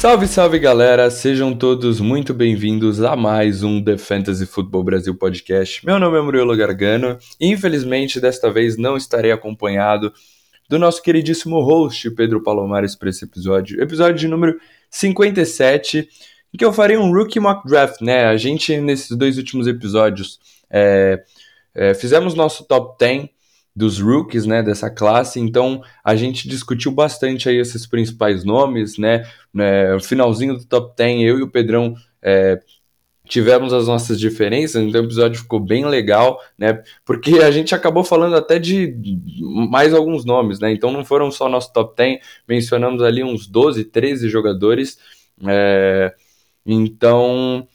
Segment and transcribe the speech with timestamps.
[0.00, 1.10] Salve, salve galera!
[1.10, 5.84] Sejam todos muito bem-vindos a mais um The Fantasy Football Brasil podcast.
[5.84, 10.10] Meu nome é Murilo Gargano e infelizmente desta vez não estarei acompanhado
[10.70, 14.58] do nosso queridíssimo host Pedro Palomares para esse episódio, episódio de número
[14.88, 16.08] 57,
[16.54, 18.24] em que eu farei um Rookie Mock Draft, né?
[18.24, 20.40] A gente nesses dois últimos episódios
[20.70, 21.22] é,
[21.74, 23.28] é, fizemos nosso top 10
[23.80, 25.40] dos rookies, né, dessa classe.
[25.40, 29.24] Então a gente discutiu bastante aí esses principais nomes, né?
[29.52, 32.60] no finalzinho do top 10, eu e o Pedrão é,
[33.24, 36.82] tivemos as nossas diferenças, então o episódio ficou bem legal, né?
[37.04, 38.94] Porque a gente acabou falando até de
[39.70, 40.72] mais alguns nomes, né?
[40.72, 44.98] Então não foram só nosso top 10, mencionamos ali uns 12, 13 jogadores.
[45.46, 46.14] É,
[46.66, 47.66] então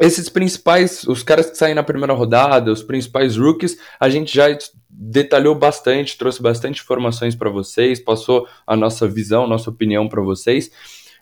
[0.00, 4.46] esses principais, os caras que saem na primeira rodada, os principais rookies, a gente já
[4.90, 10.70] detalhou bastante, trouxe bastante informações para vocês, passou a nossa visão, nossa opinião para vocês.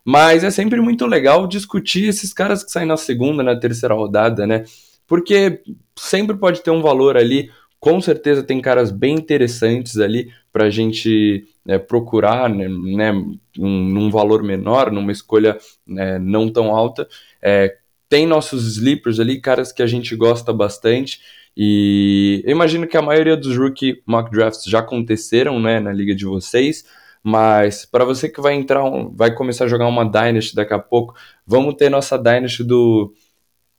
[0.05, 4.47] Mas é sempre muito legal discutir esses caras que saem na segunda, na terceira rodada,
[4.47, 4.65] né?
[5.07, 5.63] Porque
[5.97, 7.51] sempre pode ter um valor ali.
[7.81, 13.13] Com certeza tem caras bem interessantes ali para a gente é, procurar, né, né
[13.59, 17.09] um, num valor menor, numa escolha né, não tão alta.
[17.43, 17.77] É,
[18.15, 21.21] tem nossos sleepers ali, caras que a gente gosta bastante.
[21.57, 26.15] E eu imagino que a maioria dos rookie mock drafts já aconteceram, né, na liga
[26.15, 26.85] de vocês.
[27.25, 31.13] Mas para você que vai entrar, vai começar a jogar uma Dynasty daqui a pouco,
[31.45, 33.13] vamos ter nossa Dynasty do,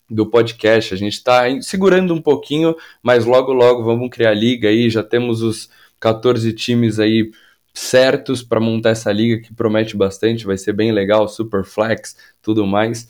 [0.09, 0.94] do podcast.
[0.94, 4.89] A gente está segurando um pouquinho, mas logo logo vamos criar liga aí.
[4.89, 7.31] Já temos os 14 times aí
[7.73, 12.67] certos para montar essa liga que promete bastante, vai ser bem legal, super flex, tudo
[12.67, 13.08] mais.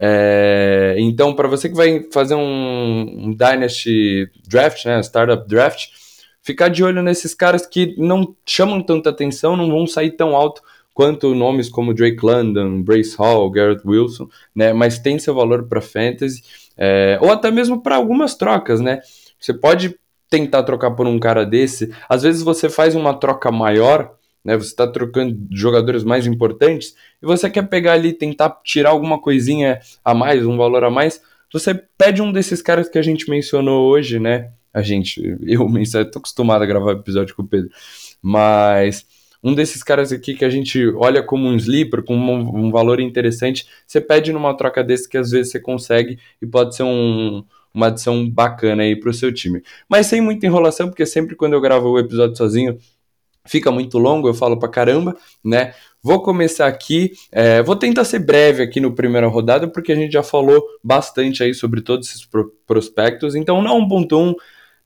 [0.00, 5.88] É, então, para você que vai fazer um, um, Dynasty Draft, né, Startup Draft,
[6.42, 10.62] ficar de olho nesses caras que não chamam tanta atenção, não vão sair tão alto
[10.92, 15.80] quanto nomes como Drake London, Brace Hall, Garrett Wilson, né, mas tem seu valor para
[15.80, 16.42] fantasy,
[16.76, 19.00] é, ou até mesmo para algumas trocas, né?
[19.38, 19.94] Você pode
[20.28, 24.15] tentar trocar por um cara desse, às vezes você faz uma troca maior
[24.46, 24.56] né?
[24.56, 29.80] Você está trocando jogadores mais importantes e você quer pegar ali, tentar tirar alguma coisinha
[30.04, 31.20] a mais, um valor a mais.
[31.52, 34.52] Você pede um desses caras que a gente mencionou hoje, né?
[34.72, 37.70] A gente, eu menciono, tô acostumado a gravar episódio com o Pedro,
[38.22, 39.04] mas
[39.42, 43.00] um desses caras aqui que a gente olha como um sleeper, com um, um valor
[43.00, 47.44] interessante, você pede numa troca desse que às vezes você consegue e pode ser um,
[47.74, 49.60] uma adição bacana aí para o seu time.
[49.88, 52.78] Mas sem muita enrolação, porque sempre quando eu gravo o episódio sozinho,
[53.46, 55.72] fica muito longo, eu falo pra caramba, né?
[56.02, 60.12] Vou começar aqui, é, vou tentar ser breve aqui no primeira rodada, porque a gente
[60.12, 64.34] já falou bastante aí sobre todos esses pro prospectos, então não 1.1,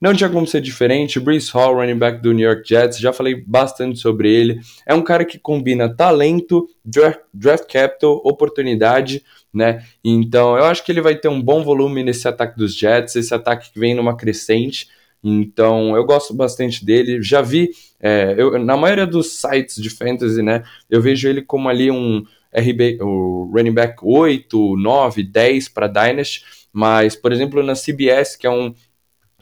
[0.01, 1.21] não tinha como ser diferente.
[1.21, 4.59] Brees Hall, running back do New York Jets, já falei bastante sobre ele.
[4.87, 9.23] É um cara que combina talento, draft capital, oportunidade,
[9.53, 9.85] né?
[10.03, 13.35] Então eu acho que ele vai ter um bom volume nesse ataque dos Jets, esse
[13.35, 14.89] ataque que vem numa crescente.
[15.23, 17.23] Então eu gosto bastante dele.
[17.23, 17.71] Já vi,
[18.01, 20.63] é, eu, na maioria dos sites de fantasy, né?
[20.89, 26.43] Eu vejo ele como ali um RB, o running back 8, 9, 10 para Dynasty.
[26.73, 28.75] Mas, por exemplo, na CBS, que é um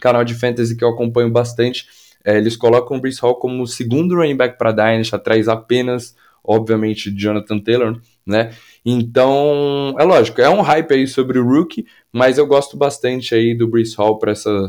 [0.00, 1.86] canal de fantasy que eu acompanho bastante,
[2.24, 6.16] é, eles colocam o Brees Hall como o segundo running back para Dynasty, atrás apenas,
[6.42, 8.52] obviamente, de Jonathan Taylor, né?
[8.84, 13.54] Então, é lógico, é um hype aí sobre o rookie, mas eu gosto bastante aí
[13.54, 14.68] do Brees Hall para essa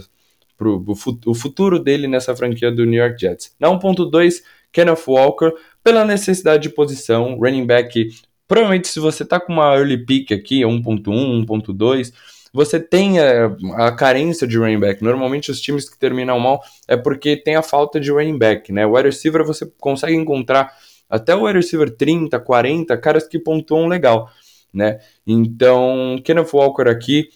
[0.60, 0.86] pro,
[1.26, 3.56] o futuro dele nessa franquia do New York Jets.
[3.58, 4.44] Na 1.2,
[4.74, 8.10] Kenneth Walker, pela necessidade de posição, running back,
[8.46, 12.14] provavelmente se você tá com uma early pick aqui, 1.1, 1.2,
[12.52, 15.04] você tem a, a, carência de running back.
[15.04, 18.86] Normalmente os times que terminam mal é porque tem a falta de running back, né?
[18.86, 20.72] O wide receiver você consegue encontrar
[21.10, 24.30] até o wide receiver 30, 40, caras que pontuam legal,
[24.74, 25.00] né?
[25.26, 27.30] Então, Kenneth Walker aqui,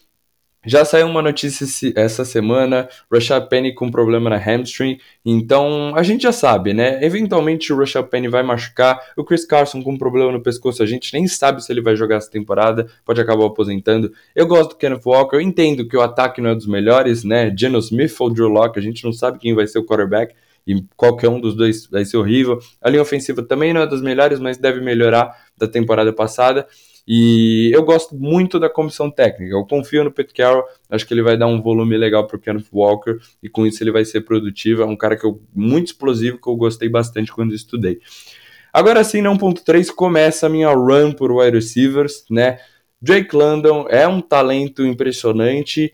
[0.66, 1.66] já saiu uma notícia
[1.96, 7.03] essa semana, Rashad Penny com problema na hamstring, então a gente já sabe, né?
[7.03, 11.14] Eventualmente o Rashad Penny vai machucar, o Chris Carson com problema no pescoço, a gente
[11.14, 14.11] nem sabe se ele vai jogar essa temporada, pode acabar aposentando.
[14.35, 17.53] Eu gosto do Kenneth Walker, eu entendo que o ataque não é dos melhores, né?
[17.58, 20.34] Geno Smith ou Drew Locke, a gente não sabe quem vai ser o quarterback,
[20.66, 22.59] e qualquer um dos dois vai ser horrível.
[22.82, 26.66] A linha ofensiva também não é das melhores, mas deve melhorar da temporada passada.
[27.05, 29.53] E eu gosto muito da comissão técnica.
[29.53, 32.40] Eu confio no Pete Carroll, acho que ele vai dar um volume legal para o
[32.40, 34.82] Kenneth Walker e com isso ele vai ser produtivo.
[34.82, 38.00] É um cara que eu muito explosivo que eu gostei bastante quando estudei.
[38.72, 42.59] Agora sim, na 1.3 começa a minha run por wide receivers, né?
[43.02, 45.94] Drake London é um talento impressionante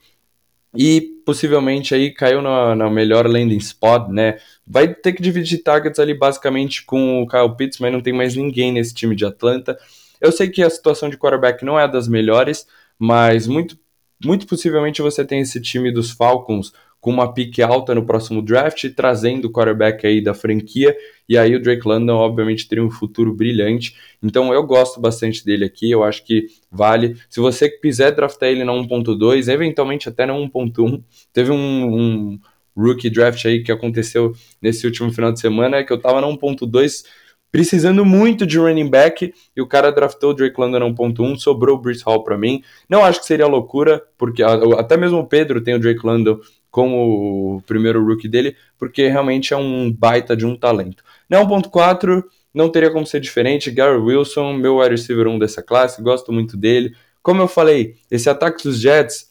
[0.76, 4.38] e possivelmente aí caiu na, na, melhor landing spot, né?
[4.66, 8.36] Vai ter que dividir targets ali basicamente com o Kyle Pitts, mas não tem mais
[8.36, 9.78] ninguém nesse time de Atlanta.
[10.20, 12.68] Eu sei que a situação de quarterback não é das melhores,
[12.98, 13.78] mas muito,
[14.24, 18.90] muito possivelmente você tem esse time dos Falcons com uma pique alta no próximo draft,
[18.94, 20.96] trazendo o quarterback aí da franquia,
[21.28, 25.64] e aí o Drake London obviamente teria um futuro brilhante, então eu gosto bastante dele
[25.64, 30.34] aqui, eu acho que vale, se você quiser draftar ele na 1.2, eventualmente até na
[30.34, 31.02] 1.1,
[31.32, 32.40] teve um, um
[32.76, 37.06] rookie draft aí que aconteceu nesse último final de semana, que eu tava na 1.2
[37.52, 41.80] precisando muito de running back e o cara draftou o Drake London 1.1, sobrou o
[41.80, 42.62] Bruce Hall para mim.
[42.88, 47.58] Não acho que seria loucura, porque até mesmo o Pedro tem o Drake London como
[47.58, 51.04] o primeiro rookie dele, porque realmente é um baita de um talento.
[51.28, 52.24] Na 1.4,
[52.54, 53.72] não teria como ser diferente.
[53.72, 56.94] Gary Wilson, meu wide receiver 1 dessa classe, gosto muito dele.
[57.22, 59.29] Como eu falei, esse ataque dos Jets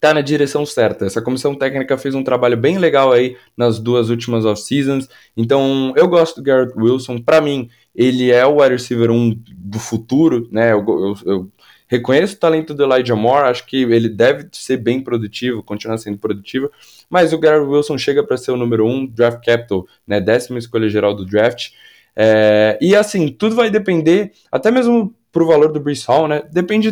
[0.00, 1.06] tá na direção certa.
[1.06, 5.08] Essa comissão técnica fez um trabalho bem legal aí nas duas últimas off-seasons.
[5.36, 7.18] Então, eu gosto do Garrett Wilson.
[7.18, 10.72] Para mim, ele é o wide receiver 1 do futuro, né?
[10.72, 11.50] Eu, eu, eu
[11.88, 16.18] Reconheço o talento do Elijah Moore, acho que ele deve ser bem produtivo, continuar sendo
[16.18, 16.70] produtivo,
[17.08, 20.88] mas o Gary Wilson chega para ser o número um, draft capital, né, décima escolha
[20.88, 21.70] geral do draft.
[22.16, 26.90] É, e assim, tudo vai depender, até mesmo pro valor do Brees Hall, né, depende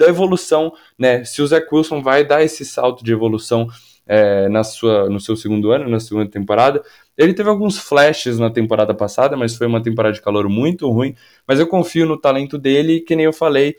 [0.00, 3.68] da evolução, né, se o Zach Wilson vai dar esse salto de evolução
[4.06, 6.82] é, na sua, no seu segundo ano, na segunda temporada.
[7.16, 11.14] Ele teve alguns flashes na temporada passada, mas foi uma temporada de calor muito ruim.
[11.46, 13.76] Mas eu confio no talento dele, que nem eu falei,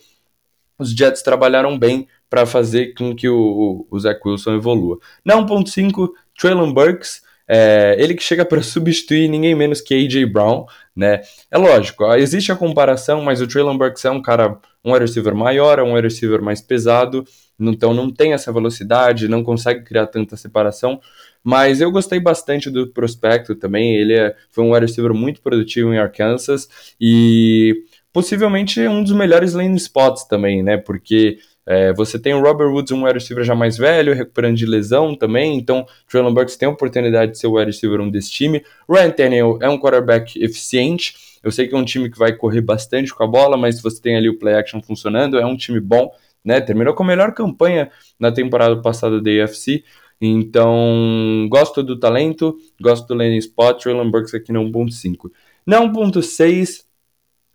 [0.79, 4.99] os Jets trabalharam bem para fazer com que o, o, Zach Wilson evolua.
[5.25, 6.09] Na 1.5,
[6.39, 10.25] Traylon Burks, é, ele que chega para substituir ninguém menos que A.J.
[10.27, 10.65] Brown,
[10.95, 11.21] né?
[11.49, 15.35] É lógico, existe a comparação, mas o Traylon Burks é um cara, um wide receiver
[15.35, 17.23] maior, é um wide receiver mais pesado,
[17.59, 20.99] então não tem essa velocidade, não consegue criar tanta separação,
[21.43, 25.93] mas eu gostei bastante do prospecto também, ele é, foi um wide receiver muito produtivo
[25.93, 26.67] em Arkansas,
[26.99, 30.77] e possivelmente um dos melhores lane spots também, né?
[30.77, 34.65] Porque é, você tem o Robert Woods, um wide receiver já mais velho, recuperando de
[34.65, 38.31] lesão também, então Traylon Burks tem a oportunidade de ser o wide receiver um desse
[38.31, 38.63] time.
[38.89, 42.61] Ryan Tannehill é um quarterback eficiente, eu sei que é um time que vai correr
[42.61, 45.57] bastante com a bola, mas se você tem ali o play action funcionando, é um
[45.57, 46.11] time bom,
[46.43, 46.61] né?
[46.61, 47.89] Terminou com a melhor campanha
[48.19, 49.83] na temporada passada da AFC,
[50.19, 55.31] então gosto do talento, gosto do lane spot, Traylon Burks aqui na 1.5.
[55.65, 56.85] Na 1.6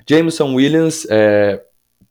[0.08, 1.62] Jameson Williams, é,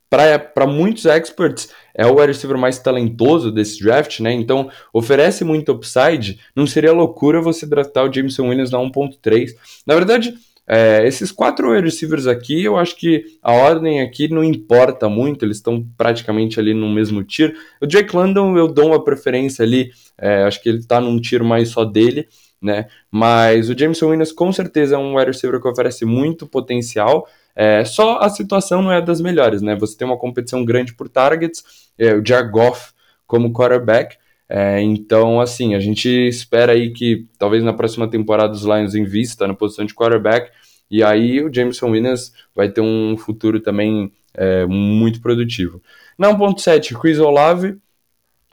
[0.09, 4.33] para muitos experts, é o wide receiver mais talentoso desse draft, né?
[4.33, 6.39] Então, oferece muito upside.
[6.55, 9.51] Não seria loucura você draftar o Jameson Williams na 1.3.
[9.85, 10.33] Na verdade,
[10.67, 15.45] é, esses quatro wide receivers aqui, eu acho que a ordem aqui não importa muito,
[15.45, 17.53] eles estão praticamente ali no mesmo tiro.
[17.81, 21.45] O Jake London eu dou uma preferência ali, é, acho que ele está num tiro
[21.45, 22.27] mais só dele,
[22.59, 22.87] né?
[23.11, 27.27] Mas o Jameson Williams com certeza é um wide receiver que oferece muito potencial.
[27.55, 29.75] É, só a situação não é das melhores, né?
[29.75, 31.63] Você tem uma competição grande por targets,
[31.97, 32.91] é, o Jared Goff
[33.27, 38.63] como quarterback, é, então, assim, a gente espera aí que talvez na próxima temporada os
[38.63, 40.51] Lions invista na posição de quarterback,
[40.89, 45.81] e aí o Jameson Williams vai ter um futuro também é, muito produtivo.
[46.17, 47.77] Na 1.7, Chris Olave,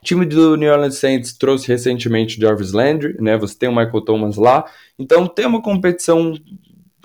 [0.03, 3.37] time do New Orleans Saints trouxe recentemente o Jarvis Landry, né?
[3.37, 4.65] Você tem o Michael Thomas lá,
[4.97, 6.37] então tem uma competição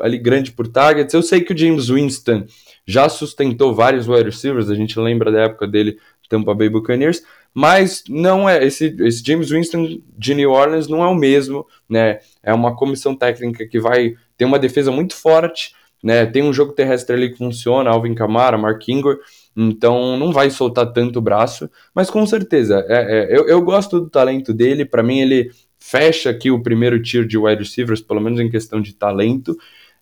[0.01, 1.13] ali grande por targets.
[1.13, 2.47] Eu sei que o James Winston
[2.87, 7.23] já sustentou vários wide receivers, a gente lembra da época dele Tampa Bay Buccaneers,
[7.55, 12.21] mas não é esse, esse James Winston de New Orleans não é o mesmo, né?
[12.43, 16.27] É uma comissão técnica que vai ter uma defesa muito forte, né?
[16.27, 19.17] Tem um jogo terrestre ali que funciona, Alvin Kamara, Mark Ingram,
[19.57, 22.97] então não vai soltar tanto o braço, mas com certeza, é,
[23.35, 25.51] é, eu, eu gosto do talento dele, para mim ele
[25.81, 29.57] fecha aqui o primeiro tier de wide receivers, pelo menos em questão de talento,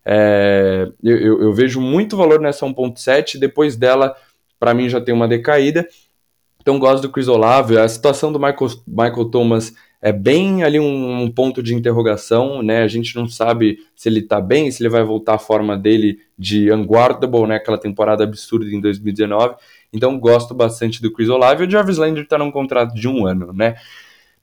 [0.09, 4.15] é, eu, eu, vejo muito valor nessa 1.7, depois dela,
[4.57, 5.85] para mim, já tem uma decaída.
[6.67, 7.77] Então, gosto do Chris Olave.
[7.77, 12.83] A situação do Michael, Michael Thomas é bem ali um, um, ponto de interrogação, né?
[12.83, 16.19] A gente não sabe se ele tá bem, se ele vai voltar à forma dele
[16.37, 17.55] de unguardable, né?
[17.55, 19.55] Aquela temporada absurda em 2019.
[19.93, 21.63] Então, gosto bastante do Chris Olave.
[21.63, 23.75] O Jarvis Landry tá num contrato de um ano, né?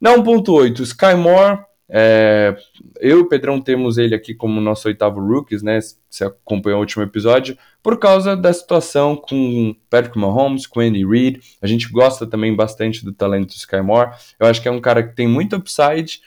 [0.01, 2.57] Na 1.8, Sky Moore é,
[2.99, 5.79] eu e o Pedrão temos ele aqui como nosso oitavo rookies, né?
[6.09, 11.41] Se acompanhou o último episódio, por causa da situação com Patrick Mahomes, com Andy Reid.
[11.61, 14.13] A gente gosta também bastante do talento do Sky Moore.
[14.39, 16.23] Eu acho que é um cara que tem muito upside.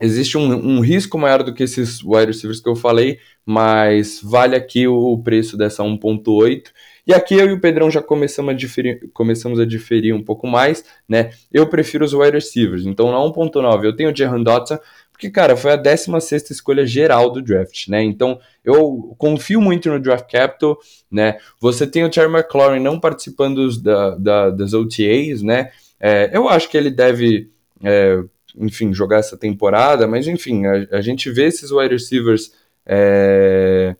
[0.00, 4.56] Existe um, um risco maior do que esses wide receivers que eu falei, mas vale
[4.56, 6.64] aqui o preço dessa 1.8.
[7.06, 10.46] E aqui eu e o Pedrão já começamos a diferir, começamos a diferir um pouco
[10.46, 11.30] mais, né?
[11.52, 12.86] Eu prefiro os wide receivers.
[12.86, 14.78] Então na 1.9 eu tenho o Jahan Dotson,
[15.14, 18.02] porque, cara, foi a 16 escolha geral do draft, né?
[18.02, 20.76] Então, eu confio muito no draft capital,
[21.08, 21.38] né?
[21.60, 25.70] Você tem o Terry McLaurin não participando da, da, das OTAs, né?
[26.00, 27.48] É, eu acho que ele deve,
[27.84, 28.24] é,
[28.56, 32.52] enfim, jogar essa temporada, mas, enfim, a, a gente vê esses wide receivers.
[32.84, 33.94] É,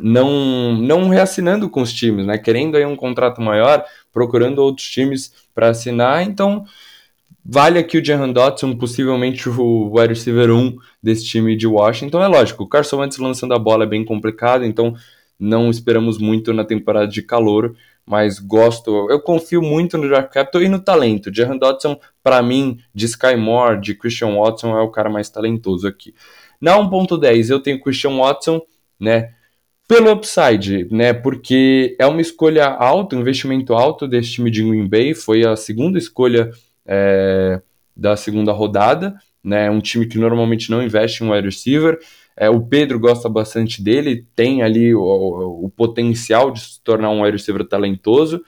[0.00, 2.38] não, não reassinando com os times, né?
[2.38, 6.22] Querendo aí um contrato maior, procurando outros times para assinar.
[6.22, 6.64] Então,
[7.44, 12.22] vale aqui o Jahan Dotson, possivelmente o wide receiver 1 desse time de Washington.
[12.22, 14.94] É lógico, o Carson Wentz lançando a bola é bem complicado, então
[15.38, 17.74] não esperamos muito na temporada de calor,
[18.04, 21.34] mas gosto, eu confio muito no draft capital e no talento.
[21.34, 25.86] Jahan Dotson, para mim, de Sky Moore, de Christian Watson, é o cara mais talentoso
[25.86, 26.14] aqui.
[26.60, 28.62] Na 1.10 eu tenho Christian Watson,
[28.98, 29.35] né?
[29.88, 31.12] Pelo upside, né?
[31.12, 35.14] Porque é uma escolha alta, um investimento alto desse time de Green Bay.
[35.14, 36.50] Foi a segunda escolha
[36.84, 37.60] é,
[37.96, 39.70] da segunda rodada, né?
[39.70, 41.98] Um time que normalmente não investe em wide receiver.
[42.36, 47.10] É, o Pedro gosta bastante dele, tem ali o, o, o potencial de se tornar
[47.10, 48.42] um wide receiver talentoso.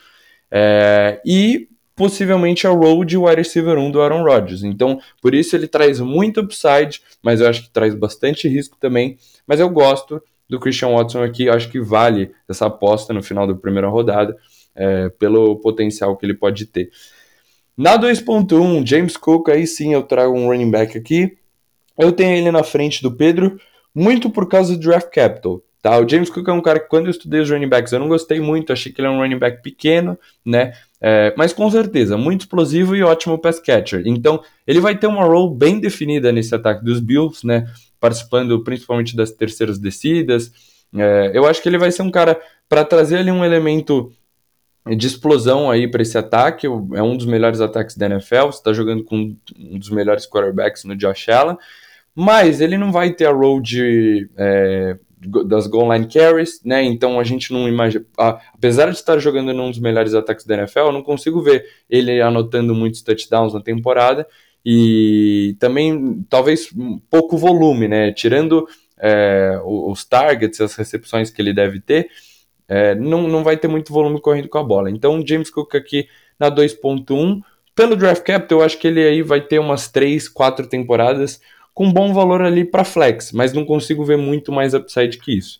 [0.50, 4.62] É, e possivelmente é o role de wide receiver 1 do Aaron Rodgers.
[4.62, 9.16] Então, por isso ele traz muito upside, mas eu acho que traz bastante risco também.
[9.46, 11.48] Mas eu gosto do Christian Watson aqui.
[11.48, 14.36] Acho que vale essa aposta no final da primeira rodada,
[14.74, 16.90] é, pelo potencial que ele pode ter.
[17.76, 21.38] Na 2.1, James Cook, aí sim eu trago um running back aqui.
[21.96, 23.58] Eu tenho ele na frente do Pedro,
[23.94, 25.62] muito por causa do draft capital.
[25.80, 25.96] Tá?
[25.98, 28.08] O James Cook é um cara que quando eu estudei os running backs eu não
[28.08, 30.72] gostei muito, achei que ele é um running back pequeno, né?
[31.00, 34.02] É, mas com certeza, muito explosivo e ótimo pass catcher.
[34.04, 37.68] Então, ele vai ter uma role bem definida nesse ataque dos Bills, né?
[38.00, 40.52] Participando principalmente das terceiras descidas.
[40.96, 44.12] É, eu acho que ele vai ser um cara para trazer ali um elemento
[44.96, 46.66] de explosão aí para esse ataque.
[46.66, 48.48] É um dos melhores ataques da NFL.
[48.48, 51.56] Está jogando com um dos melhores quarterbacks no Josh Allen,
[52.14, 54.98] mas ele não vai ter a role de, é,
[55.46, 56.82] das goal line carries, né?
[56.82, 58.04] Então a gente não imagina.
[58.16, 62.20] Apesar de estar jogando num dos melhores ataques da NFL, eu não consigo ver ele
[62.20, 64.26] anotando muitos touchdowns na temporada
[64.70, 66.68] e também talvez
[67.08, 68.12] pouco volume, né?
[68.12, 72.10] Tirando é, os targets, as recepções que ele deve ter,
[72.68, 74.90] é, não, não vai ter muito volume correndo com a bola.
[74.90, 76.06] Então, James Cook aqui
[76.38, 77.40] na 2.1,
[77.74, 81.40] pelo draft capital, eu acho que ele aí vai ter umas 3, 4 temporadas
[81.72, 85.58] com bom valor ali para flex, mas não consigo ver muito mais upside que isso.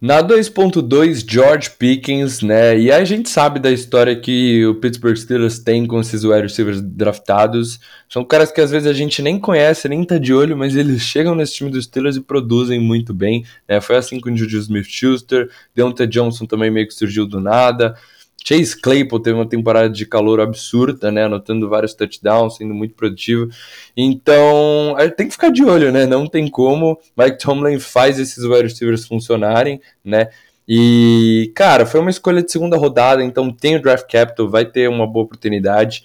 [0.00, 2.78] Na 2.2, George Pickens, né?
[2.78, 6.80] E a gente sabe da história que o Pittsburgh Steelers tem com esses wide receivers
[6.80, 7.78] draftados.
[8.08, 11.02] São caras que às vezes a gente nem conhece, nem tá de olho, mas eles
[11.02, 13.44] chegam nesse time dos Steelers e produzem muito bem.
[13.68, 13.78] Né?
[13.82, 17.94] Foi assim com o Juju Smith-Schuster, Deontay Johnson também meio que surgiu do nada.
[18.44, 21.24] Chase Claypool teve uma temporada de calor absurda, né?
[21.24, 23.48] Anotando vários touchdowns, sendo muito produtivo.
[23.96, 26.06] Então, tem que ficar de olho, né?
[26.06, 26.98] Não tem como.
[27.16, 30.28] Mike Tomlin faz esses wide receivers funcionarem, né?
[30.66, 34.88] E, cara, foi uma escolha de segunda rodada, então tem o draft capital, vai ter
[34.88, 36.04] uma boa oportunidade.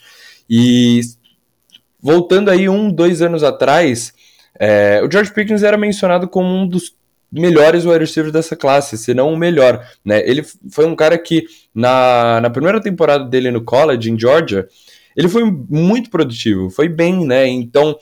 [0.50, 1.02] E
[2.00, 4.14] voltando aí um, dois anos atrás,
[4.60, 6.96] é, o George Pickens era mencionado como um dos
[7.32, 9.86] melhores wide receivers dessa classe, se não o melhor.
[10.04, 10.28] Né?
[10.28, 14.68] Ele foi um cara que, na, na primeira temporada dele no college, em Georgia,
[15.16, 17.48] ele foi muito produtivo, foi bem, né?
[17.48, 17.98] Então,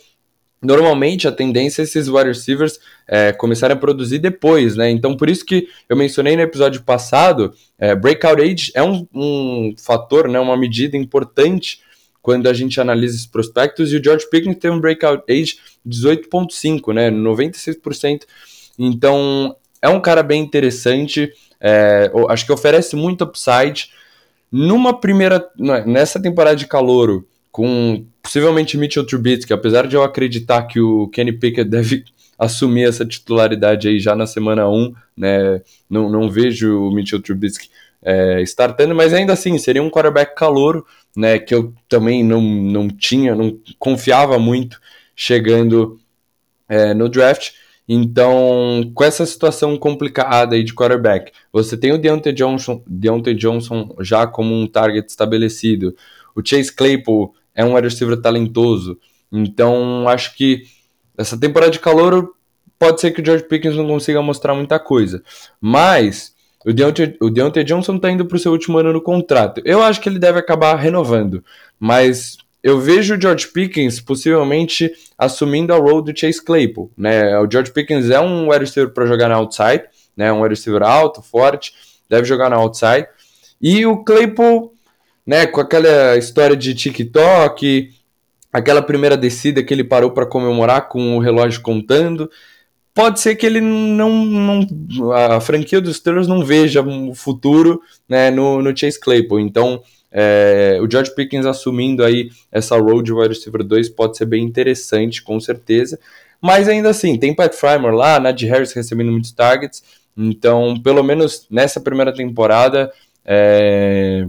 [0.62, 4.89] normalmente a tendência é esses wide receivers é, começarem a produzir depois, né?
[4.89, 9.75] Então, por isso que eu mencionei no episódio passado, é, breakout age é um, um
[9.77, 11.82] fator, né, uma medida importante
[12.22, 16.94] quando a gente analisa esses prospectos, e o George Pickens tem um breakout age 18.5,
[16.94, 17.12] né?
[17.12, 18.22] 96%
[18.77, 21.32] então, é um cara bem interessante.
[21.60, 23.89] É, acho que oferece muito upside.
[24.51, 25.46] Numa primeira.
[25.86, 31.34] Nessa temporada de calouro, com possivelmente Mitchell Trubisky, apesar de eu acreditar que o Kenny
[31.34, 32.03] Pickett deve
[32.39, 35.62] assumir essa titularidade aí já na semana 1, né?
[35.89, 37.70] Não, não vejo o Mitchell Trubisky
[38.01, 41.39] é, startando, mas ainda assim, seria um quarterback calouro, né?
[41.39, 44.80] Que eu também não, não tinha, não confiava muito
[45.15, 46.00] chegando
[46.68, 47.51] é, no draft.
[47.88, 53.94] Então, com essa situação complicada aí de quarterback, você tem o Deontay Johnson, Deontay Johnson
[54.00, 55.96] já como um target estabelecido.
[56.36, 58.98] O Chase Claypool é um wide receiver talentoso.
[59.32, 60.63] Então, acho que
[61.18, 62.34] essa temporada de calor
[62.80, 65.22] pode ser que o George Pickens não consiga mostrar muita coisa.
[65.60, 66.34] Mas
[66.66, 69.62] o Deontay, o Deontay Johnson está indo para o seu último ano no contrato.
[69.66, 71.44] Eu acho que ele deve acabar renovando.
[71.80, 77.38] Mas eu vejo o George Pickens possivelmente assumindo a role do Chase Claypool, né?
[77.39, 79.84] O George Pickens é um wide receiver para jogar na outside,
[80.15, 80.32] né?
[80.32, 81.74] Um wide receiver alto, forte,
[82.10, 83.08] deve jogar na outside.
[83.62, 84.74] E o Claypool,
[85.27, 87.91] né, com aquela história de TikTok,
[88.51, 92.32] aquela primeira descida que ele parou para comemorar com o relógio contando.
[92.93, 98.29] Pode ser que ele não, não a franquia dos Steelers não veja o futuro né,
[98.29, 99.39] no, no Chase Claypool.
[99.39, 99.82] Então,
[100.15, 105.24] é, o George Pickens assumindo aí essa road wide receiver 2 pode ser bem interessante,
[105.24, 106.00] com certeza.
[106.39, 109.84] Mas ainda assim, tem Pat Frymer lá, Najee Harris recebendo muitos targets.
[110.15, 112.91] Então, pelo menos nessa primeira temporada,
[113.25, 114.27] é,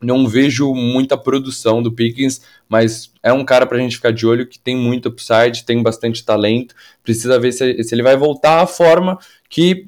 [0.00, 4.24] não vejo muita produção do Pickens, mas é um cara para a gente ficar de
[4.24, 6.72] olho que tem muito upside, tem bastante talento.
[7.02, 9.86] Precisa ver se, se ele vai voltar à forma que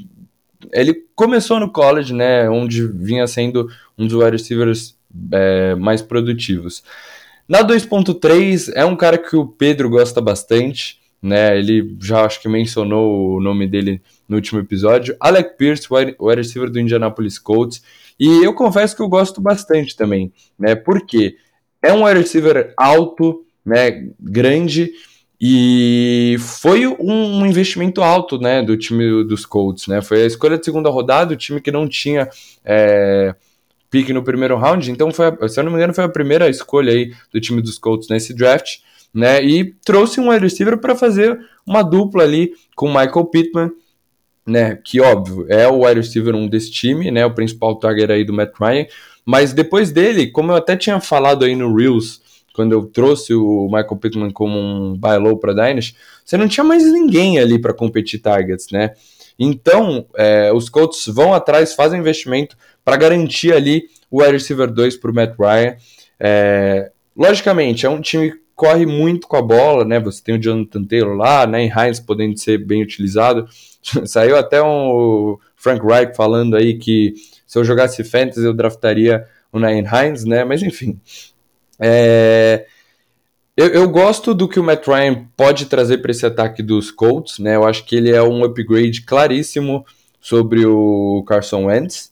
[0.72, 4.96] ele começou no college, né, onde vinha sendo um dos wide receivers
[5.32, 6.82] é, mais produtivos.
[7.48, 11.58] Na 2.3 é um cara que o Pedro gosta bastante, né?
[11.58, 15.16] Ele já acho que mencionou o nome dele no último episódio.
[15.20, 17.82] Alec Pierce, o wide receiver do Indianapolis Colts.
[18.18, 20.74] E eu confesso que eu gosto bastante também, né?
[20.74, 21.36] Porque
[21.82, 24.08] é um wide receiver alto, né?
[24.20, 24.92] Grande
[25.44, 28.62] e foi um, investimento alto, né?
[28.62, 30.00] Do time dos Colts, né?
[30.00, 32.28] Foi a escolha de segunda rodada, o time que não tinha
[32.64, 33.34] é,
[33.92, 34.90] pique no primeiro round.
[34.90, 37.78] Então, foi, se eu não me engano, foi a primeira escolha aí do time dos
[37.78, 38.78] Colts nesse draft,
[39.14, 39.44] né?
[39.44, 43.70] E trouxe um wide receiver para fazer uma dupla ali com Michael Pittman
[44.46, 48.24] né, que óbvio, é o wide receiver um desse time, né, o principal target aí
[48.24, 48.86] do Matt Ryan,
[49.24, 52.20] mas depois dele, como eu até tinha falado aí no Reels,
[52.52, 56.64] quando eu trouxe o Michael Pittman como um buy low para Dynasty, você não tinha
[56.64, 58.90] mais ninguém ali para competir targets, né?
[59.44, 64.96] Então, é, os Colts vão atrás, fazem investimento para garantir ali o wide receiver 2
[64.96, 65.76] para o Matt Ryan.
[66.20, 69.98] É, logicamente, é um time corre muito com a bola, né?
[69.98, 71.64] Você tem o Jonathan Taylor lá, né?
[71.64, 73.48] E Hines podendo ser bem utilizado.
[74.06, 79.58] Saiu até um Frank Reich falando aí que se eu jogasse Fantasy eu draftaria o
[79.58, 80.44] Nain Hines, né?
[80.44, 81.00] Mas enfim.
[81.80, 82.66] É...
[83.54, 87.38] Eu, eu, gosto do que o Matt Ryan pode trazer para esse ataque dos Colts,
[87.38, 87.56] né?
[87.56, 89.84] Eu acho que ele é um upgrade claríssimo
[90.18, 92.10] sobre o Carson Wentz.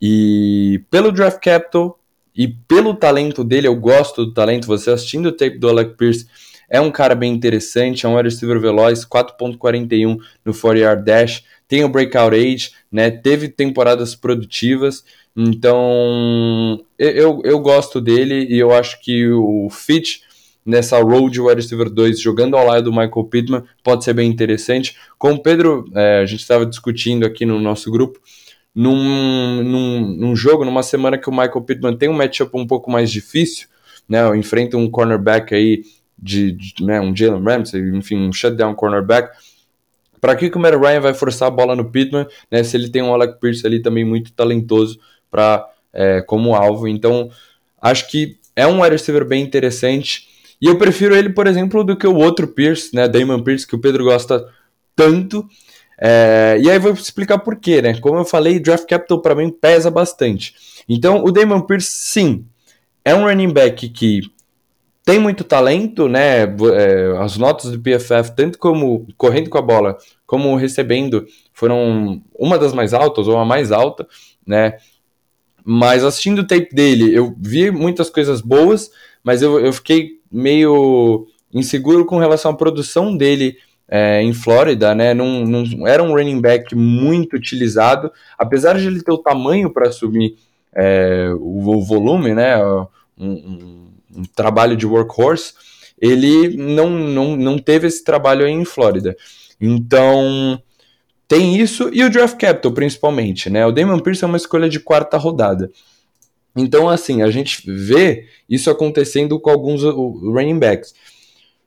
[0.00, 1.98] E pelo draft capital,
[2.36, 4.68] e pelo talento dele, eu gosto do talento.
[4.68, 6.28] Você assistindo o tape do Alec Pierce,
[6.70, 11.88] é um cara bem interessante, é um receiver veloz, 4.41 no 40-yard dash, tem o
[11.88, 13.10] breakout age, né?
[13.10, 15.04] Teve temporadas produtivas,
[15.36, 20.25] então eu, eu gosto dele e eu acho que o fit
[20.66, 24.96] nessa road wide receiver 2 jogando ao lado do Michael Pittman pode ser bem interessante.
[25.16, 28.18] Com o Pedro, é, a gente estava discutindo aqui no nosso grupo,
[28.74, 32.90] num, num, num, jogo, numa semana que o Michael Pittman tem um matchup um pouco
[32.90, 33.68] mais difícil,
[34.08, 34.36] né?
[34.36, 35.84] Enfrenta um cornerback aí
[36.18, 39.30] de, de né, um Jalen Ramsey, enfim, um shutdown cornerback.
[40.20, 42.64] Para que, que o Matt Ryan vai forçar a bola no Pittman, né?
[42.64, 44.98] Se ele tem um Alec Pierce ali também muito talentoso
[45.30, 46.88] para é, como alvo.
[46.88, 47.30] Então,
[47.80, 50.35] acho que é um wide receiver bem interessante.
[50.60, 53.08] E eu prefiro ele, por exemplo, do que o outro Pierce, né?
[53.08, 54.46] Damon Pierce, que o Pedro gosta
[54.94, 55.46] tanto.
[55.98, 57.98] É, e aí vou explicar por quê, né?
[58.00, 60.54] Como eu falei, draft capital para mim pesa bastante.
[60.88, 62.44] Então, o Damon Pierce, sim,
[63.04, 64.22] é um running back que
[65.04, 66.42] tem muito talento, né?
[66.42, 72.58] É, as notas do PFF, tanto como correndo com a bola, como recebendo, foram uma
[72.58, 74.06] das mais altas ou a mais alta,
[74.44, 74.78] né?
[75.64, 78.90] Mas assistindo o tape dele, eu vi muitas coisas boas,
[79.22, 83.56] mas eu, eu fiquei meio inseguro com relação à produção dele
[83.88, 85.14] é, em Flórida, né?
[85.14, 90.36] Não, era um running back muito utilizado, apesar de ele ter o tamanho para assumir
[90.74, 92.56] é, o, o, volume, né?
[92.64, 92.86] Um,
[93.18, 93.86] um,
[94.16, 95.54] um, trabalho de workhorse,
[96.00, 99.16] ele não, não, não teve esse trabalho aí em Flórida.
[99.60, 100.60] Então
[101.28, 103.64] tem isso e o draft capital principalmente, né?
[103.64, 105.70] O Damon Pierce é uma escolha de quarta rodada.
[106.56, 110.94] Então, assim, a gente vê isso acontecendo com alguns running backs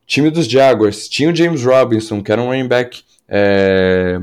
[0.10, 4.20] time dos Jaguars tinha o James Robinson, que era um running back é,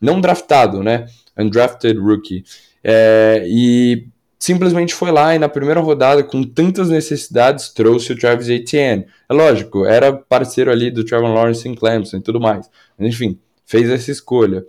[0.00, 1.06] não draftado, né?
[1.36, 2.44] Undrafted rookie.
[2.84, 4.06] É, e
[4.38, 9.06] simplesmente foi lá e na primeira rodada, com tantas necessidades, trouxe o Travis Etienne.
[9.28, 12.70] É lógico, era parceiro ali do Trevor Lawrence em Clemson e tudo mais.
[12.96, 14.64] Mas, enfim, fez essa escolha.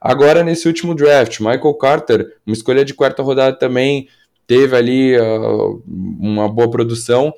[0.00, 4.06] Agora, nesse último draft, Michael Carter, uma escolha de quarta rodada também,
[4.46, 7.32] teve ali uh, uma boa produção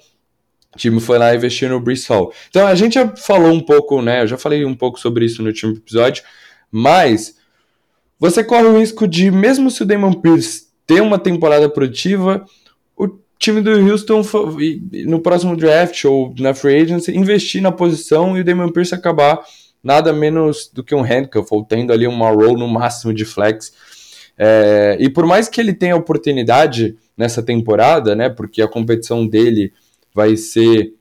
[0.77, 2.31] o time foi lá investir no Brees Hall.
[2.51, 4.23] Então a gente já falou um pouco, né?
[4.23, 6.23] Eu já falei um pouco sobre isso no último episódio,
[6.71, 7.37] mas
[8.21, 12.45] você corre o risco de, mesmo se o Damon Pierce ter uma temporada produtiva,
[12.95, 14.23] o time do Houston
[15.07, 19.41] no próximo draft ou na free agency investir na posição e o Damon Pierce acabar
[19.83, 23.73] nada menos do que um handcuff ou tendo ali uma roll no máximo de flex.
[24.39, 28.29] É, e por mais que ele tenha oportunidade nessa temporada, né?
[28.29, 29.73] Porque a competição dele
[30.15, 30.95] vai ser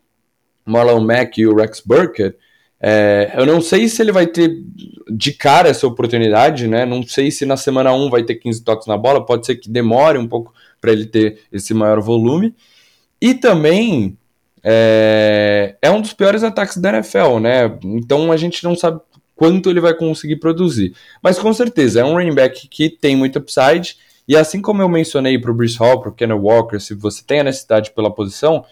[0.65, 2.37] Marlon Mack e o Rex Burkett,
[2.79, 4.61] é, eu não sei se ele vai ter
[5.09, 6.85] de cara essa oportunidade, né?
[6.85, 9.69] Não sei se na semana 1 vai ter 15 toques na bola, pode ser que
[9.69, 12.53] demore um pouco para ele ter esse maior volume.
[13.21, 14.17] E também
[14.63, 17.77] é, é, um dos piores ataques da NFL, né?
[17.83, 18.99] Então a gente não sabe
[19.35, 20.93] quanto ele vai conseguir produzir.
[21.21, 23.97] Mas com certeza é um running back que tem muito upside.
[24.27, 27.23] E assim como eu mencionei para o Bruce Hall, para o Kenny Walker, se você
[27.25, 28.65] tem a necessidade pela posição,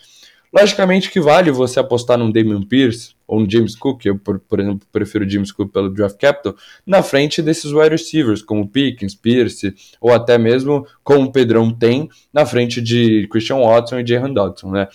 [0.52, 4.60] logicamente que vale você apostar num Damian Pierce ou no James Cook, eu, por, por
[4.60, 9.74] exemplo, prefiro James Cook pelo draft capital, na frente desses wide receivers, como Pickens, Pierce,
[10.00, 14.72] ou até mesmo, como o Pedrão tem, na frente de Christian Watson e Jahan Dodson,
[14.72, 14.88] né?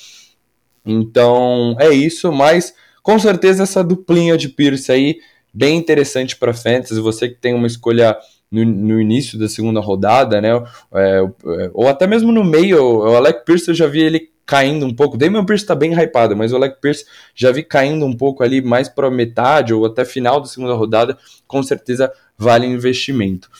[0.84, 5.18] Então, é isso, mas com certeza essa duplinha de Pierce aí,
[5.58, 8.16] bem interessante para fantasy, você que tem uma escolha
[8.50, 10.50] no, no, início da segunda rodada, né?
[10.94, 14.86] É, é ou até mesmo no meio, o Alec Pierce eu já vi ele caindo
[14.86, 15.18] um pouco.
[15.18, 18.62] Damian Pierce está bem hypado, mas o Alec Pierce já vi caindo um pouco ali
[18.62, 23.50] mais para metade ou até final da segunda rodada, com certeza vale investimento.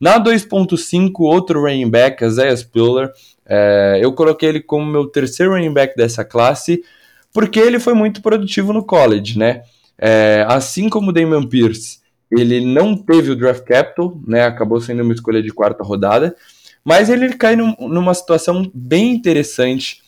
[0.00, 3.12] Na 2.5, outro running back, Isaiah Spiller,
[3.44, 6.82] é, eu coloquei ele como meu terceiro running back dessa classe,
[7.34, 9.62] porque ele foi muito produtivo no college, né?
[10.00, 14.44] É, assim como o Damian Pierce, ele não teve o draft capital, né?
[14.44, 16.34] Acabou sendo uma escolha de quarta rodada,
[16.84, 20.02] mas ele cai num, numa situação bem interessante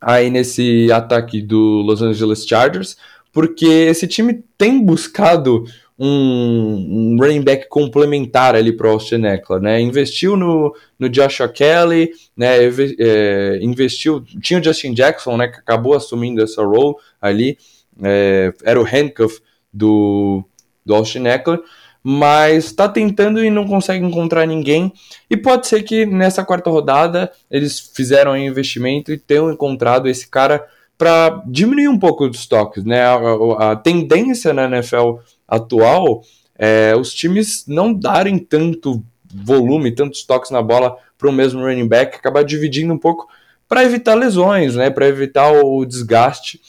[0.00, 2.96] aí nesse ataque do Los Angeles Chargers,
[3.32, 5.64] porque esse time tem buscado
[5.98, 9.80] um, um running back complementar ali para o Austin Eckler, né?
[9.80, 12.56] Investiu no, no Joshua Kelly, né?
[12.98, 15.48] É, investiu, tinha o Justin Jackson, né?
[15.48, 17.58] Que acabou assumindo essa role ali,
[18.02, 19.40] é, era o handcuff
[19.72, 20.44] do,
[20.84, 21.60] do Austin Eckler,
[22.02, 24.92] mas está tentando e não consegue encontrar ninguém.
[25.30, 30.28] E pode ser que nessa quarta rodada eles fizeram um investimento e tenham encontrado esse
[30.28, 30.66] cara
[30.98, 33.02] para diminuir um pouco os toques, né?
[33.02, 35.16] A, a, a, tendência na NFL
[35.48, 36.22] atual
[36.58, 39.02] é os times não darem tanto
[39.34, 43.26] volume, tantos toques na bola para o mesmo running back, acabar dividindo um pouco
[43.68, 44.90] para evitar lesões, né?
[44.90, 46.60] Para evitar o desgaste.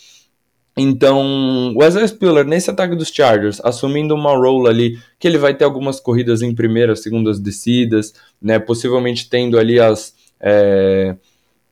[0.75, 5.63] Então, Wesley Spiller, nesse ataque dos Chargers, assumindo uma role ali, que ele vai ter
[5.63, 11.15] algumas corridas em primeiras, segundas descidas, né, possivelmente tendo ali as, é,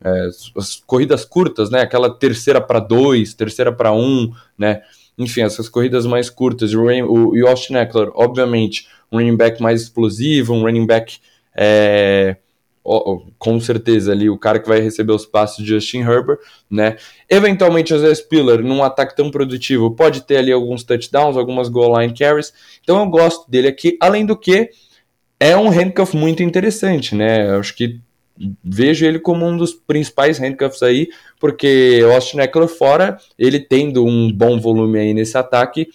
[0.04, 4.84] é, as corridas curtas, né, aquela terceira para dois, terceira para um, né,
[5.18, 6.72] enfim, essas corridas mais curtas.
[6.74, 11.18] O, o, o Austin Eckler, obviamente, um running back mais explosivo, um running back
[11.56, 12.38] é,
[13.38, 16.40] com certeza ali o cara que vai receber os passos de Justin Herbert,
[16.70, 16.98] né?
[17.30, 22.00] Eventualmente o Zé Spiller, num ataque tão produtivo, pode ter ali alguns touchdowns, algumas goal
[22.00, 22.54] line carries.
[22.84, 24.70] Então eu gosto dele aqui, além do que
[25.40, 27.50] é um handcuff muito interessante, né?
[27.50, 28.00] Eu acho que
[28.64, 31.08] vejo ele como um dos principais handcuffs aí,
[31.40, 35.88] porque Austin Eckler fora, ele tendo um bom volume aí nesse ataque,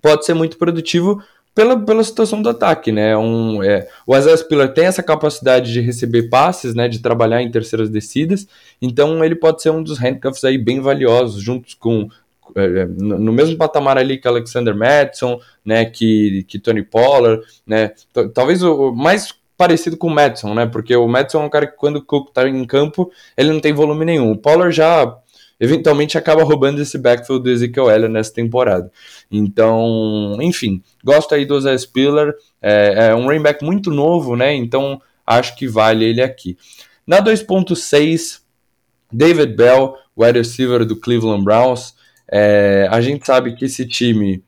[0.00, 1.22] pode ser muito produtivo
[1.54, 3.16] pela, pela situação do ataque, né?
[3.16, 6.88] Um, é, o Isaiah Spiller tem essa capacidade de receber passes, né?
[6.88, 8.46] De trabalhar em terceiras descidas,
[8.82, 12.08] então ele pode ser um dos handcuffs aí bem valiosos, juntos com
[12.56, 15.84] é, é no mesmo patamar ali que Alexander Madison, né?
[15.84, 17.92] Que, que Tony Pollard, né?
[18.34, 20.66] Talvez o mais parecido com o Madison, né?
[20.66, 23.60] Porque o Madison é um cara que quando o Cook tá em campo, ele não
[23.60, 24.32] tem volume nenhum.
[24.32, 25.16] O Pollard já
[25.64, 28.90] eventualmente acaba roubando esse backfield do Ezekiel Elliott nessa temporada.
[29.30, 34.54] Então, enfim, gosto aí do Zé Spiller, é, é um running back muito novo, né?
[34.54, 36.56] Então, acho que vale ele aqui.
[37.06, 38.40] Na 2.6,
[39.12, 41.94] David Bell, wide receiver do Cleveland Browns.
[42.30, 44.42] É, a gente sabe que esse time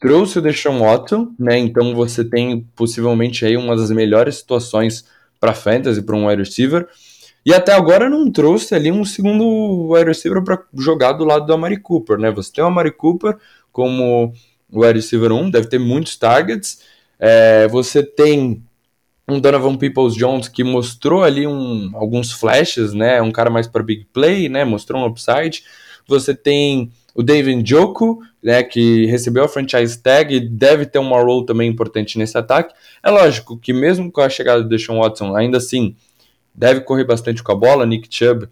[0.00, 1.56] trouxe o Deshaun Watson, né?
[1.56, 5.06] Então você tem possivelmente aí uma das melhores situações
[5.40, 6.86] para fantasy para um wide receiver.
[7.44, 11.52] E até agora não trouxe ali um segundo wide receiver para jogar do lado do
[11.52, 12.30] Amari Cooper, né?
[12.30, 13.36] Você tem o Amari Cooper
[13.70, 14.32] como
[14.72, 16.80] wide receiver 1, deve ter muitos targets.
[17.18, 18.62] É, você tem
[19.28, 23.20] um Donovan Peoples Jones que mostrou ali um, alguns flashes, né?
[23.20, 24.64] Um cara mais para big play, né?
[24.64, 25.64] Mostrou um upside.
[26.06, 31.22] Você tem o David Njoku, né, que recebeu a franchise tag e deve ter uma
[31.22, 32.74] role também importante nesse ataque.
[33.02, 35.94] É lógico que mesmo com a chegada do Deshaun Watson, ainda assim,
[36.54, 37.84] deve correr bastante com a bola.
[37.84, 38.48] Nick Chubb,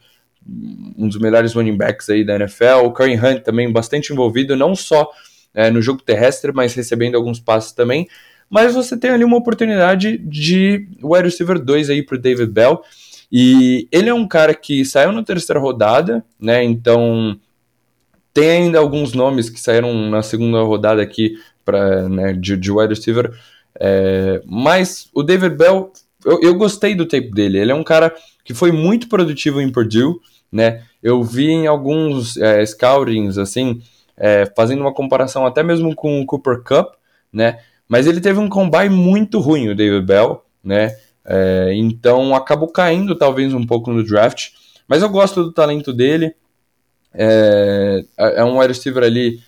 [0.98, 2.84] um dos melhores running backs aí da NFL.
[2.84, 5.10] O Kareem Hunt também bastante envolvido, não só
[5.54, 8.08] é, no jogo terrestre, mas recebendo alguns passes também.
[8.50, 12.82] Mas você tem ali uma oportunidade de wide receiver 2 aí para David Bell.
[13.30, 16.62] E ele é um cara que saiu na terceira rodada, né?
[16.62, 17.38] Então
[18.34, 22.94] tem ainda alguns nomes que saíram na segunda rodada aqui para né, de, de wide
[22.94, 23.32] receiver.
[23.80, 25.90] É, mas o David Bell
[26.24, 27.58] eu, eu gostei do tape dele.
[27.58, 30.16] Ele é um cara que foi muito produtivo em Purdue,
[30.50, 30.82] né?
[31.02, 33.82] Eu vi em alguns é, scoutings, assim,
[34.16, 36.94] é, fazendo uma comparação até mesmo com o Cooper Cup,
[37.32, 37.58] né?
[37.88, 40.96] Mas ele teve um combine muito ruim, o David Bell, né?
[41.24, 44.50] É, então acabou caindo talvez um pouco no draft.
[44.88, 46.34] Mas eu gosto do talento dele.
[47.14, 49.40] É, é um wide receiver ali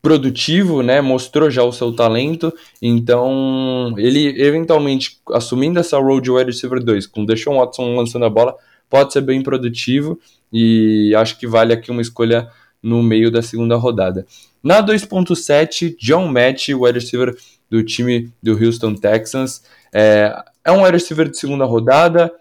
[0.00, 1.00] produtivo, né?
[1.00, 2.52] Mostrou já o seu talento.
[2.80, 8.30] Então, ele eventualmente assumindo essa role de wide receiver 2, com Deshaun Watson lançando a
[8.30, 8.54] bola,
[8.88, 10.18] pode ser bem produtivo.
[10.52, 12.48] E acho que vale aqui uma escolha
[12.82, 14.26] no meio da segunda rodada.
[14.62, 17.36] Na 2.7, John Match, wide receiver
[17.70, 19.62] do time do Houston Texans.
[19.92, 22.32] É, é um wide receiver de segunda rodada,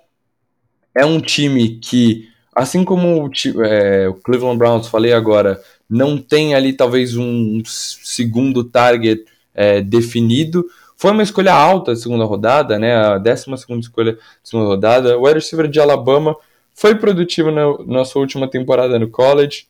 [0.95, 6.54] é um time que, assim como o, é, o Cleveland Browns, falei agora, não tem
[6.54, 10.65] ali talvez um segundo target é, definido.
[10.95, 12.95] Foi uma escolha alta de segunda rodada, né?
[12.95, 15.17] A 12 segunda escolha de segunda rodada.
[15.17, 16.36] O wide receiver de Alabama
[16.73, 19.67] foi produtivo na, na sua última temporada no college.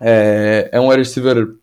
[0.00, 1.54] É, é um wide receiver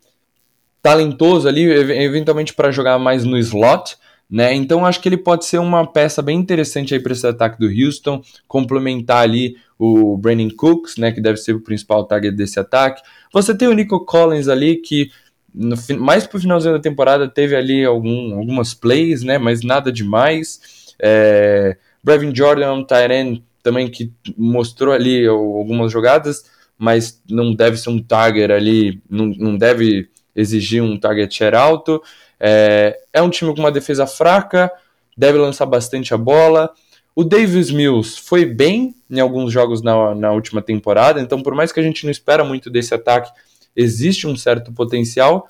[0.82, 3.96] talentoso ali, eventualmente para jogar mais no slot,
[4.28, 4.52] né?
[4.52, 7.66] Então acho que ele pode ser uma peça bem interessante aí para esse ataque do
[7.66, 13.02] Houston, complementar ali o Brandon Cooks, né, que deve ser o principal target desse ataque.
[13.32, 15.10] Você tem o Nico Collins ali que
[15.54, 20.94] no, mais pro finalzinho da temporada teve ali algum, algumas plays, né, mas nada demais.
[21.00, 26.44] É, Brevin Jordan, um Tyren também que mostrou ali algumas jogadas,
[26.78, 32.02] mas não deve ser um target ali, não, não deve exigir um target share alto.
[32.38, 34.70] É, é um time com uma defesa fraca,
[35.16, 36.70] deve lançar bastante a bola.
[37.14, 41.70] O Davis Mills foi bem em alguns jogos na, na última temporada, então por mais
[41.70, 43.30] que a gente não espera muito desse ataque,
[43.76, 45.48] existe um certo potencial.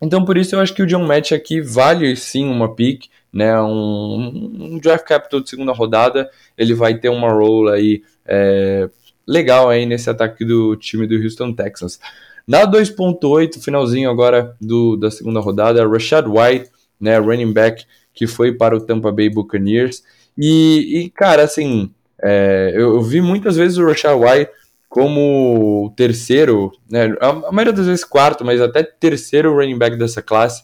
[0.00, 3.58] Então por isso eu acho que o John Match aqui vale sim uma pick, né,
[3.60, 8.88] um, um draft capital de segunda rodada, ele vai ter uma role aí é,
[9.26, 11.98] legal aí nesse ataque do time do Houston Texans.
[12.46, 17.84] Na 2.8, finalzinho agora do, da segunda rodada, Rashad White, né, running back
[18.14, 20.02] que foi para o Tampa Bay Buccaneers.
[20.36, 21.90] E, e cara, assim,
[22.22, 24.50] é, eu, eu, vi muitas vezes o Rashad White
[24.88, 30.22] como terceiro, né, a, a maioria das vezes quarto, mas até terceiro running back dessa
[30.22, 30.62] classe.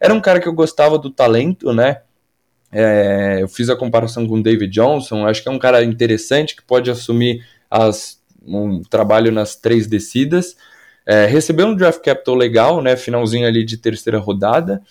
[0.00, 2.02] Era um cara que eu gostava do talento, né?
[2.70, 6.54] É, eu fiz a comparação com o David Johnson, acho que é um cara interessante
[6.54, 10.56] que pode assumir as, um trabalho nas três descidas.
[11.06, 12.96] É, recebeu um draft capital legal, né?
[12.96, 14.82] Finalzinho ali de terceira rodada.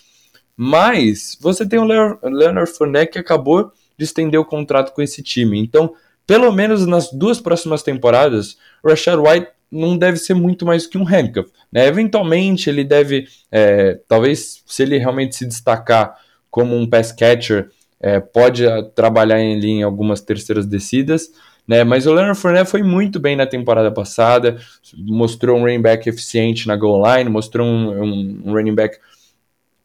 [0.55, 5.59] Mas você tem o Leonard Fournette que acabou de estender o contrato com esse time.
[5.59, 5.93] Então,
[6.25, 10.97] pelo menos nas duas próximas temporadas, o Rashad White não deve ser muito mais que
[10.97, 11.51] um handcuff.
[11.71, 11.87] Né?
[11.87, 16.17] Eventualmente, ele deve, é, talvez, se ele realmente se destacar
[16.49, 21.29] como um pass catcher, é, pode trabalhar ali em algumas terceiras descidas,
[21.67, 21.83] né?
[21.83, 24.57] Mas o Leonard Fournette foi muito bem na temporada passada,
[24.95, 28.97] mostrou um running back eficiente na goal line, mostrou um, um, um running back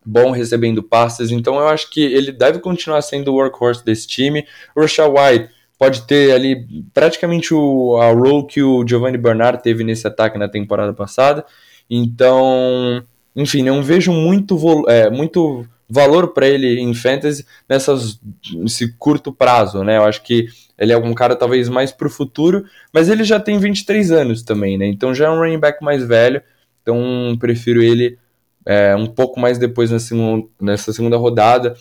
[0.04, 4.46] bom recebendo passes, então eu acho que ele deve continuar sendo o workhorse desse time.
[4.74, 9.84] O Rashad White pode ter ali praticamente o, a role que o Giovanni Bernard teve
[9.84, 11.44] nesse ataque na temporada passada,
[11.88, 13.02] então,
[13.34, 14.56] enfim, não vejo muito,
[14.88, 18.20] é, muito valor para ele em fantasy nessas,
[18.54, 19.96] nesse curto prazo, né?
[19.96, 20.46] Eu acho que
[20.78, 24.42] ele é um cara talvez mais para o futuro, mas ele já tem 23 anos
[24.44, 24.86] também, né?
[24.86, 26.40] Então já é um running back mais velho,
[26.80, 28.16] então prefiro ele
[28.66, 30.14] é, um pouco mais depois nessa,
[30.60, 31.74] nessa segunda rodada.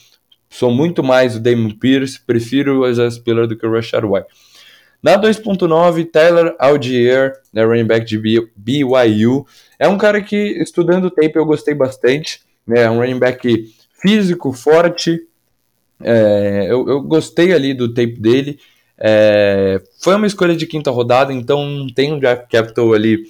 [0.49, 4.27] Sou muito mais o Damon Pierce, prefiro o Isaiah Spiller do que o Rashad White.
[5.01, 8.17] Na 2.9, Tyler Algier, né, running back de
[8.55, 9.45] BYU.
[9.77, 12.41] É um cara que, estudando o tape, eu gostei bastante.
[12.67, 15.21] Né, é um running back físico, forte.
[16.01, 18.59] É, eu, eu, gostei ali do tape dele.
[18.97, 23.23] É, foi uma escolha de quinta rodada, então tem um draft capital ali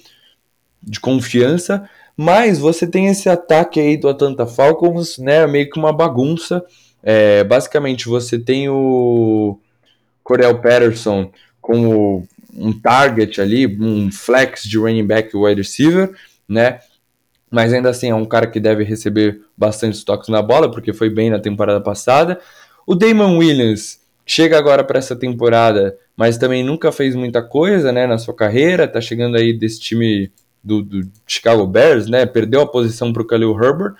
[0.82, 1.88] de confiança.
[2.22, 5.46] Mas você tem esse ataque aí do Atlanta Falcons, né?
[5.46, 6.62] Meio que uma bagunça.
[7.02, 9.58] É, basicamente, você tem o
[10.22, 11.30] Cordell Patterson
[11.62, 16.14] como um target ali, um flex de running back wide receiver,
[16.46, 16.80] né?
[17.50, 21.08] mas ainda assim é um cara que deve receber bastante toques na bola, porque foi
[21.08, 22.38] bem na temporada passada.
[22.86, 28.06] O Damon Williams chega agora para essa temporada, mas também nunca fez muita coisa né,
[28.06, 30.30] na sua carreira, tá chegando aí desse time
[30.62, 32.26] do, do Chicago Bears, né?
[32.26, 33.94] Perdeu a posição para o Khalil Herbert.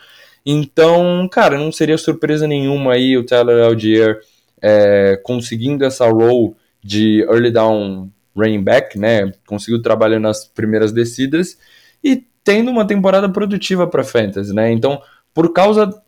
[0.45, 4.21] Então, cara, não seria surpresa nenhuma aí o Tyler Algier
[4.63, 9.33] é, conseguindo essa role de early down running back, né?
[9.47, 11.59] Conseguiu trabalhar nas primeiras descidas
[12.03, 14.71] e tendo uma temporada produtiva para Fantasy, né?
[14.73, 15.01] Então,
[15.35, 16.03] por causa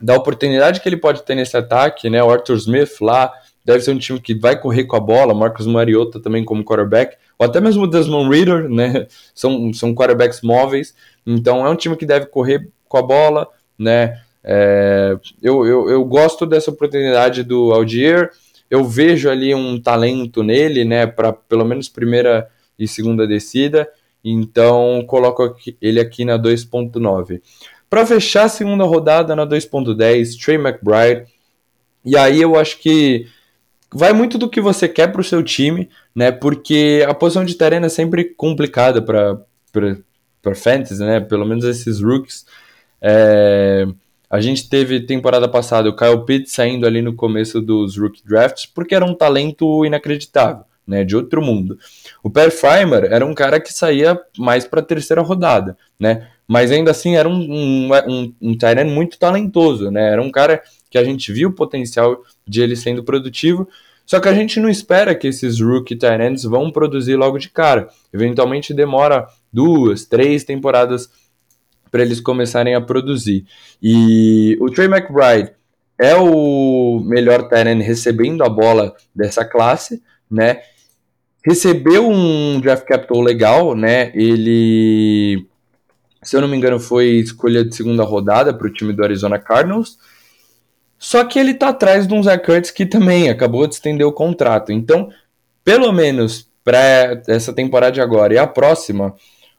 [0.00, 2.22] da oportunidade que ele pode ter nesse ataque, né?
[2.22, 3.32] O Arthur Smith lá
[3.64, 7.16] deve ser um time que vai correr com a bola, Marcos Mariota também como quarterback,
[7.38, 9.06] ou até mesmo Desmond Reader, né?
[9.34, 10.94] São, são quarterbacks móveis,
[11.26, 13.48] então é um time que deve correr com a bola,
[13.78, 14.20] né?
[14.44, 18.30] É, eu, eu, eu gosto dessa oportunidade do Aldier,
[18.68, 22.48] eu vejo ali um talento nele, né, para pelo menos primeira
[22.78, 23.88] e segunda descida,
[24.24, 27.40] então coloco aqui, ele aqui na 2.9.
[27.88, 31.26] Para fechar a segunda rodada na 2.10, Trey McBride,
[32.04, 33.26] e aí eu acho que
[33.92, 37.54] vai muito do que você quer para o seu time, né, porque a posição de
[37.54, 42.46] terreno é sempre complicada para fantasy, né, pelo menos esses rookies,
[43.00, 43.86] é,
[44.30, 48.64] a gente teve temporada passada o Kyle Pitts saindo ali no começo dos rookie drafts
[48.64, 51.78] porque era um talento inacreditável, né, de outro mundo.
[52.22, 56.70] O Per Frymer era um cara que saía mais para a terceira rodada, né, mas
[56.70, 61.04] ainda assim era um, um, um, um muito talentoso, né, era um cara que a
[61.04, 63.66] gente viu o potencial de ele sendo produtivo,
[64.04, 67.88] só que a gente não espera que esses rookie tight vão produzir logo de cara.
[68.12, 71.08] Eventualmente demora duas, três temporadas
[71.90, 73.46] para eles começarem a produzir.
[73.82, 75.52] E o Trey McBride
[75.98, 80.60] é o melhor Tyrant recebendo a bola dessa classe, né?
[81.42, 84.12] Recebeu um draft capital legal, né?
[84.14, 85.46] Ele,
[86.22, 89.38] se eu não me engano, foi escolha de segunda rodada para o time do Arizona
[89.38, 89.96] Cardinals.
[91.02, 94.12] Só que ele tá atrás de um Zach Kurtz que também acabou de estender o
[94.12, 94.70] contrato.
[94.70, 95.10] Então,
[95.64, 99.12] pelo menos para essa temporada de agora e a próxima,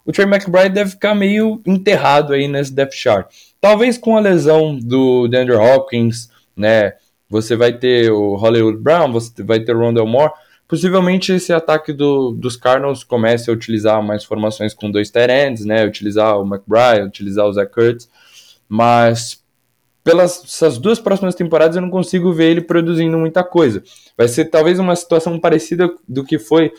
[0.06, 3.28] o Trey McBride deve ficar meio enterrado aí nesse depth chart.
[3.60, 6.94] Talvez com a lesão do DeAndre Hopkins, né?
[7.30, 10.32] Você vai ter o Hollywood Brown, você vai ter o Rondell Moore.
[10.66, 15.66] Possivelmente esse ataque do, dos Cardinals comece a utilizar mais formações com dois tight ends,
[15.66, 15.86] né?
[15.86, 18.08] Utilizar o McBride, utilizar o Zach Kurtz.
[18.70, 19.43] Mas
[20.04, 23.82] pelas essas duas próximas temporadas eu não consigo ver ele produzindo muita coisa.
[24.18, 26.72] Vai ser talvez uma situação parecida do que foi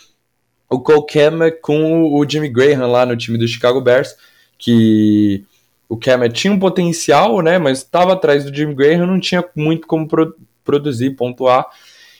[0.69, 4.15] o Cole Kemet com o Jimmy Graham lá no time do Chicago Bears,
[4.59, 5.45] que
[5.89, 9.87] o Kemet tinha um potencial, né, mas estava atrás do Jimmy Graham, não tinha muito
[9.87, 10.35] como pro
[10.65, 11.67] produzir, pontuar.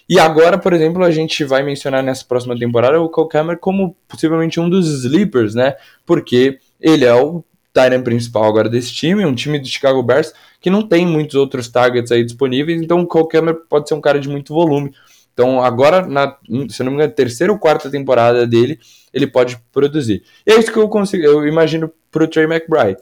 [0.07, 3.97] E agora, por exemplo, a gente vai mencionar nessa próxima temporada o Cole Kemet como
[4.07, 7.43] possivelmente um dos sleepers, né, porque ele é o
[7.75, 11.69] Tyrant principal agora desse time, um time do Chicago Bears que não tem muitos outros
[11.69, 14.95] targets aí disponíveis, então o Cole pode ser um cara de muito volume.
[15.35, 16.39] Então, agora, na,
[16.71, 18.79] se não me engano, terceira ou quarta temporada dele,
[19.13, 20.23] ele pode produzir.
[20.47, 22.97] E é isso que eu consigo, eu imagino para o Trey McBride.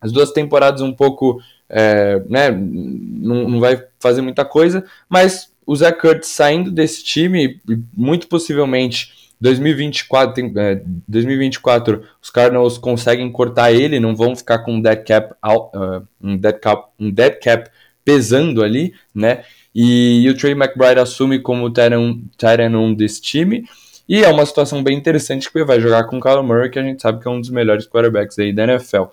[0.00, 5.76] As duas temporadas um pouco, é, né, não, não vai fazer muita coisa, mas o
[5.76, 7.60] Zach Kurtz saindo desse time,
[7.94, 14.74] muito possivelmente 2024, tem, é, 2024 os Cardinals conseguem cortar ele, não vão ficar com
[14.74, 17.70] um dead cap, uh, um dead cap, um dead cap
[18.04, 19.44] pesando ali, né?
[19.74, 23.64] E, e o Trey McBride assume como o Tyrant 1 desse time.
[24.08, 26.78] E é uma situação bem interessante que ele vai jogar com o Kyler Murray, que
[26.78, 29.04] a gente sabe que é um dos melhores quarterbacks aí da NFL.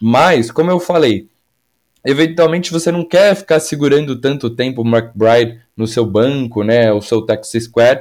[0.00, 1.28] Mas, como eu falei,
[2.04, 7.02] eventualmente você não quer ficar segurando tanto tempo o McBride no seu banco, né, o
[7.02, 8.00] seu Texas Square.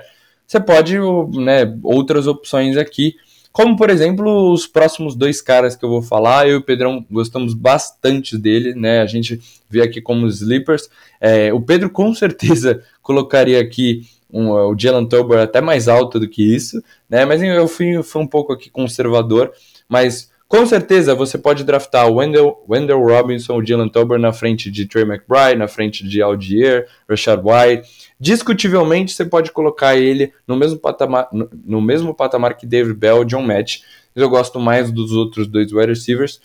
[0.49, 0.97] Você pode,
[1.37, 3.15] né, outras opções aqui.
[3.51, 7.05] Como, por exemplo, os próximos dois caras que eu vou falar, eu e o Pedrão
[7.09, 8.99] gostamos bastante dele, né?
[8.99, 10.89] A gente vê aqui como sleepers.
[11.21, 16.27] É, o Pedro com certeza colocaria aqui um, o Jalen Tolbert até mais alto do
[16.27, 17.25] que isso, né?
[17.25, 19.51] Mas eu fui, fui um pouco aqui conservador,
[19.87, 24.71] mas com certeza você pode draftar o Wendell, Wendell Robinson, o Jalen Tolbert na frente
[24.71, 30.55] de Trey McBride, na frente de Algier, Rashad White, Discutivelmente, você pode colocar ele no
[30.57, 33.79] mesmo patamar, no, no mesmo patamar que David Bell e John Match.
[34.13, 36.41] Eu gosto mais dos outros dois wide receivers.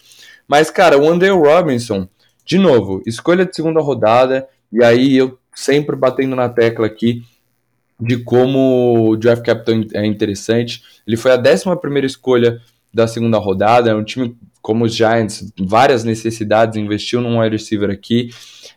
[0.47, 2.09] Mas, cara, o Andrew Robinson,
[2.45, 4.47] de novo, escolha de segunda rodada.
[4.73, 7.23] E aí eu sempre batendo na tecla aqui
[7.99, 10.83] de como o draft capital é interessante.
[11.07, 12.61] Ele foi a 11 primeira escolha
[12.93, 13.91] da segunda rodada.
[13.91, 18.31] É um time como os Giants, várias necessidades, investiu num wide receiver aqui.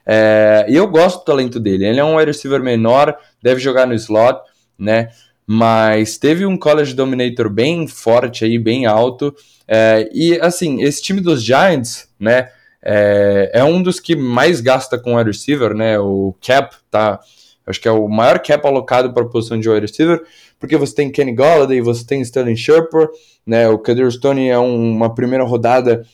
[0.09, 1.85] É, e eu gosto do talento dele.
[1.85, 4.39] Ele é um wide receiver menor, deve jogar no slot,
[4.79, 5.09] né?
[5.45, 9.35] Mas teve um college dominator bem forte aí, bem alto.
[9.67, 12.49] É, e assim, esse time dos Giants, né?
[12.81, 15.99] É, é, um dos que mais gasta com wide receiver, né?
[15.99, 17.19] O cap tá.
[17.65, 20.23] Acho que é o maior cap alocado para a posição de wide receiver,
[20.57, 23.09] porque você tem Kenny Golladay, você tem Sterling Sherper,
[23.45, 23.67] né?
[23.67, 26.05] O Kadir Stone é um, uma primeira rodada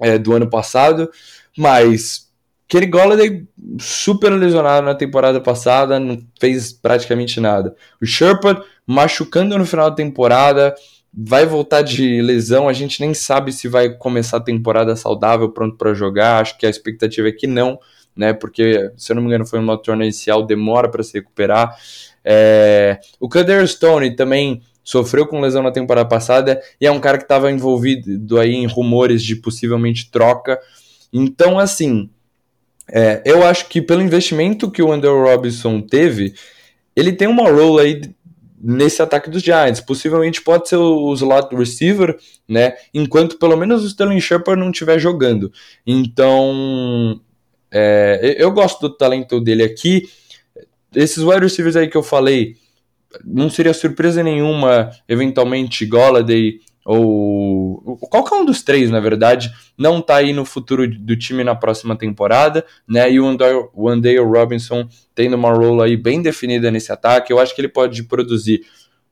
[0.00, 1.10] é, do ano passado,
[1.56, 2.27] mas
[2.68, 3.46] Kenny Golladay
[3.80, 7.74] super lesionado na temporada passada, não fez praticamente nada.
[8.00, 10.74] O Sherpa machucando no final da temporada,
[11.12, 15.76] vai voltar de lesão, a gente nem sabe se vai começar a temporada saudável, pronto
[15.76, 17.78] para jogar, acho que a expectativa é que não,
[18.14, 18.32] né?
[18.32, 21.74] Porque, se eu não me engano, foi uma torna inicial, demora para se recuperar.
[22.24, 27.18] É, o Kader Stone também sofreu com lesão na temporada passada e é um cara
[27.18, 30.58] que estava envolvido aí em rumores de possivelmente troca.
[31.12, 32.10] Então, assim,
[32.90, 36.34] é, eu acho que pelo investimento que o Andrew Robinson teve,
[36.96, 38.00] ele tem uma role aí
[38.60, 39.80] nesse ataque dos Giants.
[39.80, 42.18] Possivelmente pode ser o slot receiver,
[42.48, 42.74] né?
[42.92, 45.52] Enquanto pelo menos o Sterling Shepard não estiver jogando.
[45.86, 47.20] Então,
[47.70, 50.08] é, eu gosto do talento dele aqui.
[50.94, 52.56] Esses wide receivers aí que eu falei,
[53.24, 56.60] não seria surpresa nenhuma, eventualmente Golladay
[56.90, 61.54] ou qualquer um dos três, na verdade, não tá aí no futuro do time na
[61.54, 63.12] próxima temporada, né?
[63.12, 63.36] E o
[63.76, 68.04] Wandale Robinson tendo uma role aí bem definida nesse ataque, eu acho que ele pode
[68.04, 68.62] produzir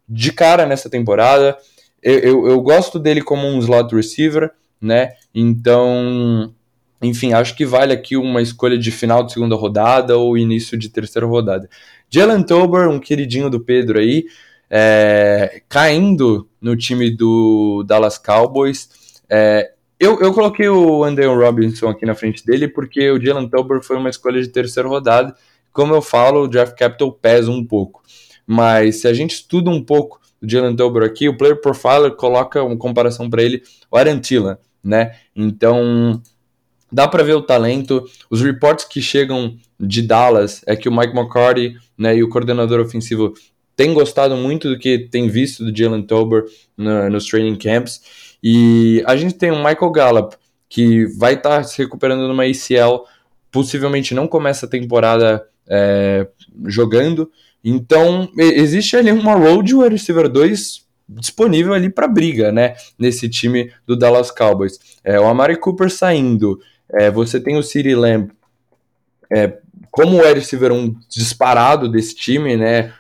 [0.09, 1.55] de cara nessa temporada.
[2.03, 4.51] Eu, eu, eu gosto dele como um slot receiver,
[4.81, 5.11] né?
[5.35, 6.55] Então,
[7.03, 10.89] enfim, acho que vale aqui uma escolha de final de segunda rodada ou início de
[10.89, 11.69] terceira rodada.
[12.09, 14.25] Jalen Tober, um queridinho do Pedro aí,
[14.71, 19.21] é, caindo no time do Dallas Cowboys.
[19.31, 23.83] É, eu, eu coloquei o Andrew Robinson aqui na frente dele porque o Jalen Tolbert
[23.83, 25.33] foi uma escolha de terceira rodada.
[25.73, 28.03] Como eu falo, o draft capital pesa um pouco.
[28.45, 32.65] Mas se a gente estuda um pouco o Jalen Tolbert aqui, o Player Profiler coloca
[32.65, 35.15] uma comparação para ele, o Arantila, né?
[35.37, 36.21] Então,
[36.91, 38.05] dá para ver o talento.
[38.29, 42.81] Os reports que chegam de Dallas é que o Mike McCarthy né, e o coordenador
[42.81, 43.35] ofensivo
[43.77, 46.45] tem gostado muito do que tem visto do Jalen Tober
[46.77, 48.01] no, nos training camps.
[48.43, 50.37] E a gente tem o Michael Gallup,
[50.69, 53.05] que vai estar tá se recuperando numa ACL,
[53.51, 56.27] possivelmente não começa a temporada é,
[56.67, 57.31] jogando.
[57.63, 62.75] Então, existe ali uma road wide receiver 2 disponível ali para briga, né?
[62.99, 64.79] Nesse time do Dallas Cowboys.
[65.05, 68.31] É, o Amari Cooper saindo, é, você tem o City Lamb
[69.33, 69.59] é,
[69.91, 72.93] como o wide receiver um disparado desse time, né?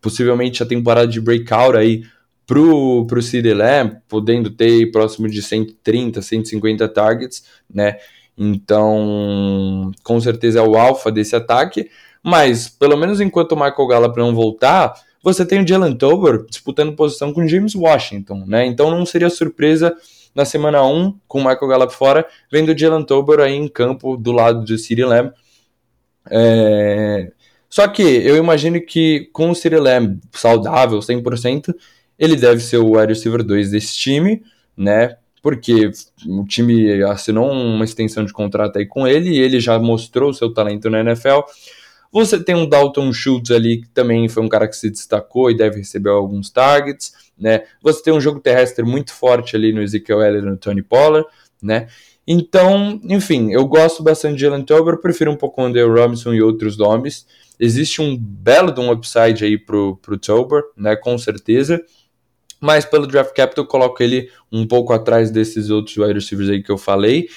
[0.00, 2.02] Possivelmente a temporada de breakout aí
[2.46, 3.20] pro, pro
[3.54, 7.96] Lamb, podendo ter próximo de 130, 150 targets, né?
[8.38, 11.90] Então, com certeza é o alfa desse ataque,
[12.22, 16.94] mas pelo menos enquanto o Michael Gallup não voltar, você tem o Jalen Tober disputando
[16.94, 18.66] posição com James Washington, né?
[18.66, 19.96] Então não seria surpresa
[20.34, 24.16] na semana 1, com o Michael Gallup fora, vendo o Jalen Tober aí em campo
[24.16, 25.32] do lado do City Lamb.
[26.30, 27.32] É...
[27.76, 31.74] Só que eu imagino que com o Cyril Lamb saudável, 100%,
[32.18, 34.42] ele deve ser o wide receiver 2 desse time,
[34.74, 35.18] né?
[35.42, 35.90] Porque
[36.26, 40.54] o time assinou uma extensão de contrato aí com ele e ele já mostrou seu
[40.54, 41.40] talento na NFL.
[42.10, 45.54] Você tem um Dalton Schultz ali, que também foi um cara que se destacou e
[45.54, 47.64] deve receber alguns targets, né?
[47.82, 51.28] Você tem um jogo terrestre muito forte ali no Ezekiel Elliott e no Tony Pollard,
[51.62, 51.88] né?
[52.26, 56.40] Então, enfim, eu gosto bastante de Jalen Tober, prefiro um pouco o Andrew Robinson e
[56.40, 57.26] outros nomes.
[57.58, 61.82] Existe um belo de um upside aí pro, pro Tober, né, com certeza.
[62.60, 66.62] Mas pelo draft capital eu coloco ele um pouco atrás desses outros wide receivers aí
[66.62, 67.28] que eu falei.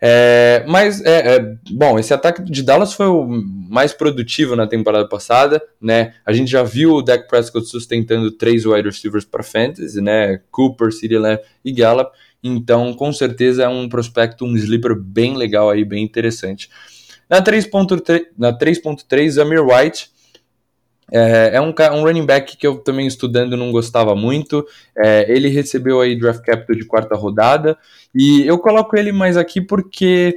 [0.00, 5.08] É, mas, é, é, bom, esse ataque de Dallas foi o mais produtivo na temporada
[5.08, 6.14] passada, né?
[6.24, 10.40] A gente já viu o Dak Prescott sustentando três wide receivers para fantasy, né?
[10.52, 12.12] Cooper, CeeDee Lamb e Gallup.
[12.42, 16.70] Então, com certeza é um prospecto, um sleeper bem legal aí, bem interessante.
[17.28, 20.10] Na 3.3, na 3.3 Amir White
[21.10, 24.66] é, é um, um, running back que eu também estudando não gostava muito.
[24.96, 27.78] É, ele recebeu aí draft capital de quarta rodada
[28.14, 30.36] e eu coloco ele mais aqui porque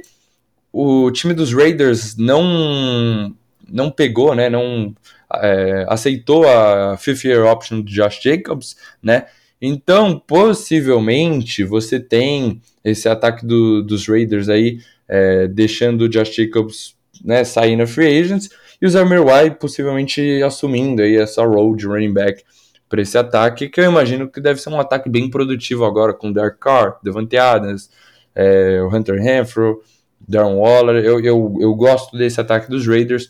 [0.72, 3.34] o time dos Raiders não
[3.68, 4.50] não pegou, né?
[4.50, 4.94] Não
[5.34, 9.26] é, aceitou a fifth year option do Josh Jacobs, né?
[9.60, 14.80] Então, possivelmente, você tem esse ataque do, dos Raiders aí,
[15.12, 18.48] é, deixando o Josh Jacobs né, sair na free agents,
[18.80, 19.20] e o Zamir
[19.60, 22.42] possivelmente assumindo aí essa role de running back
[22.88, 26.32] para esse ataque, que eu imagino que deve ser um ataque bem produtivo agora com
[26.32, 27.90] Derek Carr, Devante Adams,
[28.34, 29.82] é, o Hunter Renfro,
[30.26, 31.04] Darren Waller.
[31.04, 33.28] Eu, eu, eu gosto desse ataque dos Raiders,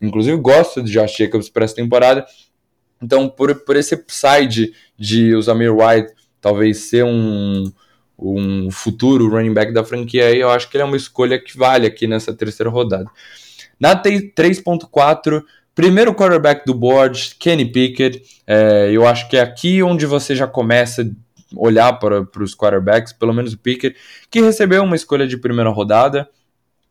[0.00, 2.24] inclusive gosto de Josh Jacobs para essa temporada.
[3.02, 7.64] Então, por, por esse upside de o Zamir White talvez ser um,
[8.18, 11.56] um futuro running back da franquia, aí eu acho que ele é uma escolha que
[11.56, 13.10] vale aqui nessa terceira rodada.
[13.78, 15.42] Na 3.4,
[15.74, 18.22] primeiro quarterback do board, Kenny Pickett.
[18.46, 21.06] É, eu acho que é aqui onde você já começa a
[21.56, 23.96] olhar para, para os quarterbacks, pelo menos o Pickett,
[24.30, 26.28] que recebeu uma escolha de primeira rodada.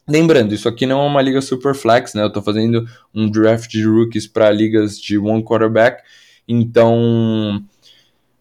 [0.07, 2.23] Lembrando, isso aqui não é uma liga super flex, né?
[2.23, 6.03] Eu estou fazendo um draft de rookies para ligas de one quarterback.
[6.45, 7.63] Então,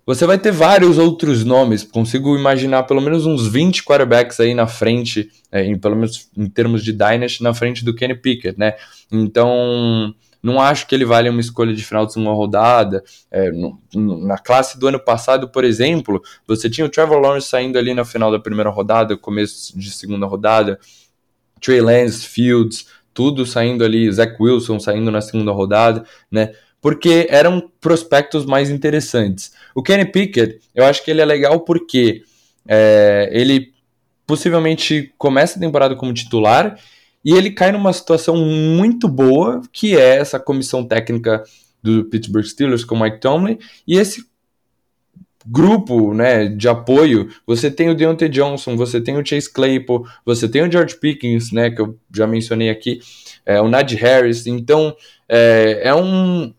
[0.04, 1.84] você vai ter vários outros nomes.
[1.84, 6.48] Consigo imaginar pelo menos uns 20 quarterbacks aí na frente, é, em, pelo menos em
[6.48, 8.74] termos de Dynasty, na frente do Kenny Pickett, né?
[9.10, 13.04] Então, não acho que ele vale uma escolha de final de segunda rodada.
[13.30, 17.48] É, no, no, na classe do ano passado, por exemplo, você tinha o Trevor Lawrence
[17.48, 20.80] saindo ali na final da primeira rodada, começo de segunda rodada,
[21.60, 26.52] Trey Lance, Fields, tudo saindo ali, Zach Wilson saindo na segunda rodada, né?
[26.82, 29.52] porque eram prospectos mais interessantes.
[29.74, 32.22] O Kenny Pickett, eu acho que ele é legal porque
[32.66, 33.72] é, ele
[34.26, 36.78] possivelmente começa a temporada como titular
[37.24, 41.42] e ele cai numa situação muito boa, que é essa comissão técnica
[41.82, 44.24] do Pittsburgh Steelers com Mike Tomlin e esse
[45.46, 50.48] grupo né, de apoio, você tem o Deontay Johnson, você tem o Chase Claypool, você
[50.48, 53.00] tem o George Pickens, né, que eu já mencionei aqui,
[53.44, 54.96] é, o Najee Harris, então
[55.28, 56.54] é, é um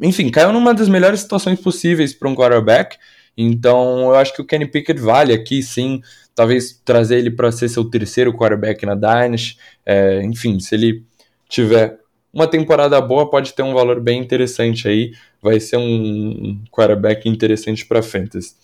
[0.00, 2.96] enfim, caiu numa das melhores situações possíveis para um quarterback.
[3.36, 6.00] Então, eu acho que o Kenny Pickett vale aqui, sim.
[6.34, 9.58] Talvez trazer ele para ser seu terceiro quarterback na Dynasty.
[9.84, 11.04] É, enfim, se ele
[11.48, 11.98] tiver
[12.32, 15.12] uma temporada boa, pode ter um valor bem interessante aí.
[15.40, 18.54] Vai ser um quarterback interessante para Fantasy.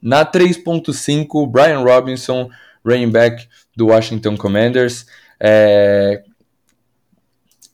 [0.00, 2.48] Na 3.5, Brian Robinson,
[2.84, 5.06] running back do Washington Commanders.
[5.38, 6.22] É,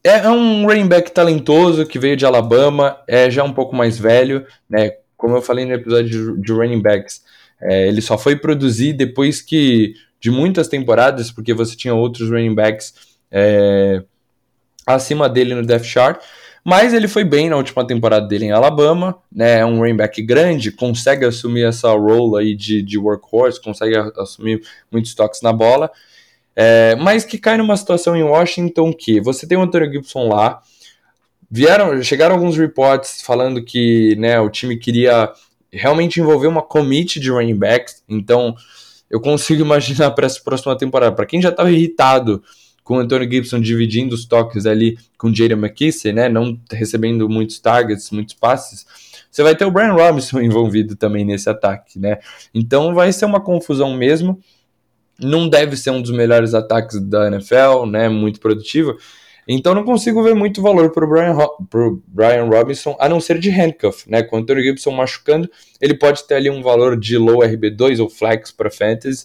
[0.07, 3.99] é, é um running back talentoso que veio de Alabama, é já um pouco mais
[3.99, 4.93] velho, né?
[5.17, 7.23] Como eu falei no episódio de, de running backs,
[7.61, 12.55] é, ele só foi produzir depois que de muitas temporadas, porque você tinha outros running
[12.55, 12.95] backs
[13.31, 14.03] é,
[14.87, 16.23] acima dele no depth chart.
[16.65, 19.61] Mas ele foi bem na última temporada dele em Alabama, né?
[19.61, 24.61] É um running back grande, consegue assumir essa role aí de, de workhorse, consegue assumir
[24.91, 25.91] muitos toques na bola.
[26.59, 30.63] É, mas que cai numa situação em Washington que você tem o Antonio Gibson lá,
[31.51, 35.31] vieram, chegaram alguns reports falando que né, o time queria
[35.71, 38.55] realmente envolver uma commit de running backs, então
[39.11, 42.43] eu consigo imaginar para essa próxima temporada, para quem já estava irritado
[42.83, 47.29] com o Antonio Gibson dividindo os toques ali com o Jaden McKissick, né, não recebendo
[47.29, 48.87] muitos targets, muitos passes,
[49.31, 52.19] você vai ter o Brian Robinson envolvido também nesse ataque, né?
[52.55, 54.41] Então vai ser uma confusão mesmo
[55.21, 58.09] não deve ser um dos melhores ataques da NFL, né?
[58.09, 58.97] Muito produtivo.
[59.49, 61.37] Então não consigo ver muito valor para o Brian,
[62.09, 64.23] Brian Robinson, a não ser de handcuff, né?
[64.23, 65.49] Com o Antonio Gibson machucando,
[65.81, 69.25] ele pode ter ali um valor de low RB2 ou flex para fantasy.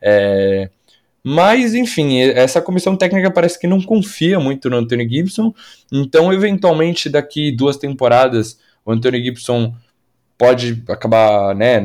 [0.00, 0.68] É...
[1.24, 5.54] Mas, enfim, essa comissão técnica parece que não confia muito no Antonio Gibson.
[5.90, 9.72] Então, eventualmente, daqui duas temporadas, o Antonio Gibson
[10.36, 11.80] pode acabar, né?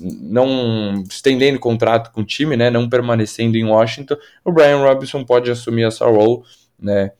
[0.00, 5.50] Não estendendo contrato com o time, né, não permanecendo em Washington, o Brian Robinson pode
[5.50, 6.42] assumir essa role,
[6.78, 7.12] né.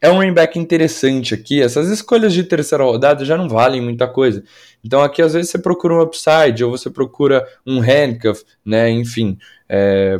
[0.00, 1.60] É um running back interessante aqui.
[1.60, 4.44] Essas escolhas de terceira rodada já não valem muita coisa.
[4.82, 8.88] Então aqui às vezes você procura um upside ou você procura um handcuff, né?
[8.90, 9.36] Enfim,
[9.68, 10.16] é,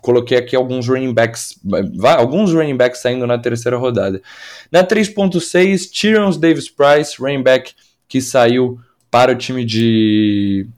[0.00, 1.58] coloquei aqui alguns running backs,
[2.16, 4.22] alguns running backs saindo na terceira rodada.
[4.70, 7.74] Na 3.6, Tyrion Davis Price, running back
[8.08, 8.78] que saiu
[9.10, 10.68] para o time de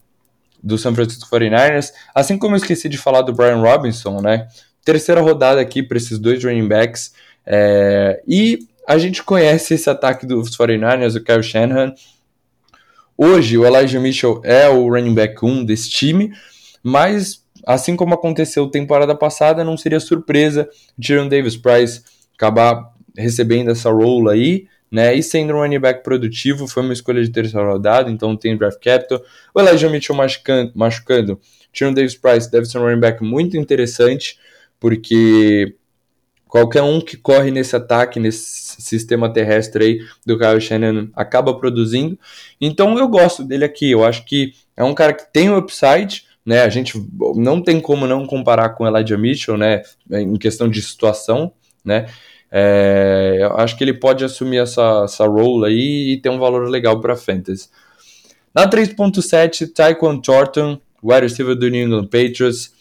[0.63, 4.49] do San Francisco 49ers, assim como eu esqueci de falar do Brian Robinson, né?
[4.85, 7.13] Terceira rodada aqui para esses dois running backs.
[7.47, 11.95] É, e a gente conhece esse ataque dos 49ers, o Kyle Shanahan.
[13.17, 16.33] Hoje, o Elijah Mitchell é o running back 1 desse time,
[16.83, 20.69] mas assim como aconteceu temporada passada, não seria surpresa
[21.01, 22.03] Tyrion Davis Price
[22.35, 25.15] acabar recebendo essa role aí né?
[25.15, 28.83] E sendo um running back produtivo, foi uma escolha de terceira rodada, então tem draft
[28.83, 29.23] capital.
[29.55, 31.41] O Elijah Mitchell machucando, machucando
[31.73, 34.39] Tyron Davis Price deve ser um running back muito interessante,
[34.81, 35.75] porque
[36.47, 42.19] qualquer um que corre nesse ataque, nesse sistema terrestre aí do Kyle Shannon acaba produzindo.
[42.61, 46.63] Então eu gosto dele aqui, eu acho que é um cara que tem upside, né?
[46.63, 46.95] A gente
[47.37, 49.83] não tem como não comparar com Elijah Mitchell, né?
[50.11, 51.53] Em questão de situação,
[51.85, 52.07] né?
[52.51, 57.01] É, acho que ele pode assumir essa, essa role aí e ter um valor legal
[57.01, 57.69] para fantasy.
[58.55, 62.73] Na 3.7, Taekwon Thornton, wide receiver do New England Patriots.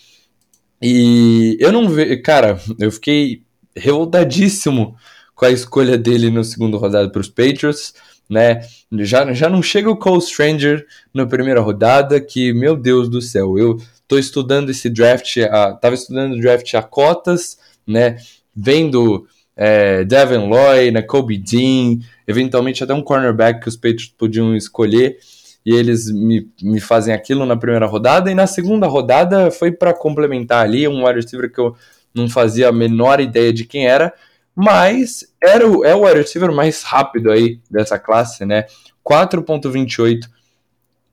[0.81, 3.43] E eu não vejo, cara, eu fiquei
[3.75, 4.95] revoltadíssimo
[5.35, 7.93] com a escolha dele no segundo rodada para os Patriots,
[8.29, 8.61] né?
[8.91, 13.57] Já, já não chega o Cole Stranger na primeira rodada, que, meu Deus do céu,
[13.57, 18.17] eu tô estudando esse draft, a, tava estudando o draft a cotas, né?
[18.55, 19.27] Vendo
[19.57, 21.97] é, Devin Lloyd, né, Kobe Dean,
[22.27, 25.17] eventualmente até um cornerback que os Patriots podiam escolher,
[25.65, 29.93] e eles me, me fazem aquilo na primeira rodada, e na segunda rodada foi para
[29.93, 31.75] complementar ali um wide receiver que eu
[32.13, 34.13] não fazia a menor ideia de quem era,
[34.55, 38.65] mas era o, é o wide receiver mais rápido aí dessa classe, né?
[39.03, 40.27] 4.28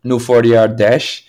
[0.02, 1.24] no 40 yard dash.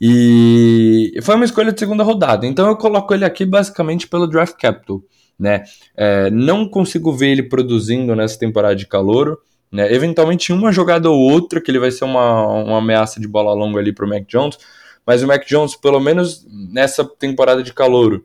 [0.00, 2.44] E foi uma escolha de segunda rodada.
[2.46, 5.00] Então eu coloco ele aqui basicamente pelo draft capital.
[5.42, 5.64] Né?
[5.96, 9.40] É, não consigo ver ele produzindo nessa temporada de calouro.
[9.72, 9.92] Né?
[9.92, 13.80] Eventualmente, uma jogada ou outra, que ele vai ser uma, uma ameaça de bola longa
[13.80, 14.56] ali para o Mac Jones.
[15.04, 18.24] Mas o Mac Jones, pelo menos nessa temporada de calouro,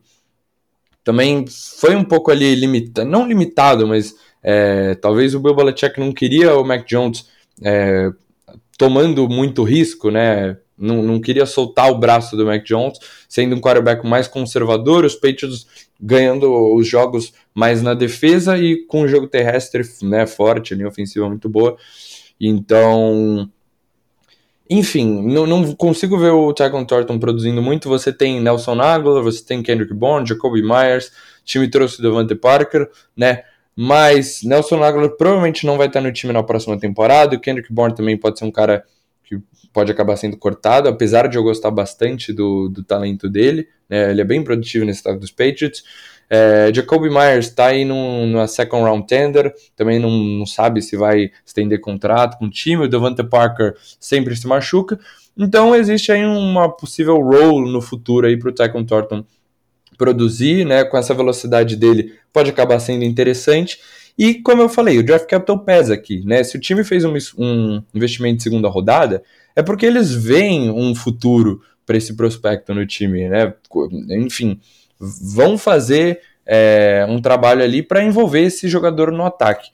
[1.02, 6.12] também foi um pouco ali limitado, não limitado, mas é, talvez o Bill Belichick não
[6.12, 7.26] queria o Mac Jones
[7.64, 8.12] é,
[8.78, 10.56] tomando muito risco, né?
[10.78, 12.98] Não, não queria soltar o braço do Mac Jones,
[13.28, 15.66] sendo um quarterback mais conservador, os Patriots
[16.00, 21.28] ganhando os jogos mais na defesa e com o jogo terrestre né, forte, linha ofensiva
[21.28, 21.76] muito boa.
[22.40, 23.50] Então,
[24.70, 27.88] enfim, não, não consigo ver o Tycon Thornton produzindo muito.
[27.88, 31.10] Você tem Nelson Aguilar, você tem Kendrick Bourne, Jacoby Myers,
[31.44, 33.42] time trouxe Devante Parker, né?
[33.74, 37.36] Mas Nelson Aguilar provavelmente não vai estar no time na próxima temporada.
[37.36, 38.84] O Kendrick Bourne também pode ser um cara
[39.28, 39.38] que
[39.72, 43.68] pode acabar sendo cortado, apesar de eu gostar bastante do, do talento dele.
[43.88, 44.10] Né?
[44.10, 45.84] Ele é bem produtivo nesse estado dos Patriots.
[46.30, 50.96] É, Jacoby Myers está aí num, numa second round tender, também não, não sabe se
[50.96, 52.84] vai estender contrato com o time.
[52.84, 54.98] O Devante Parker sempre se machuca.
[55.36, 59.24] Então existe aí uma possível role no futuro aí para o Tycon Thornton
[59.96, 63.78] produzir, né, com essa velocidade dele, pode acabar sendo interessante.
[64.18, 66.42] E como eu falei, o draft capital pesa aqui, né?
[66.42, 69.22] Se o time fez um, um investimento de segunda rodada,
[69.54, 73.54] é porque eles veem um futuro para esse prospecto no time, né?
[74.10, 74.60] Enfim,
[74.98, 79.70] vão fazer é, um trabalho ali para envolver esse jogador no ataque.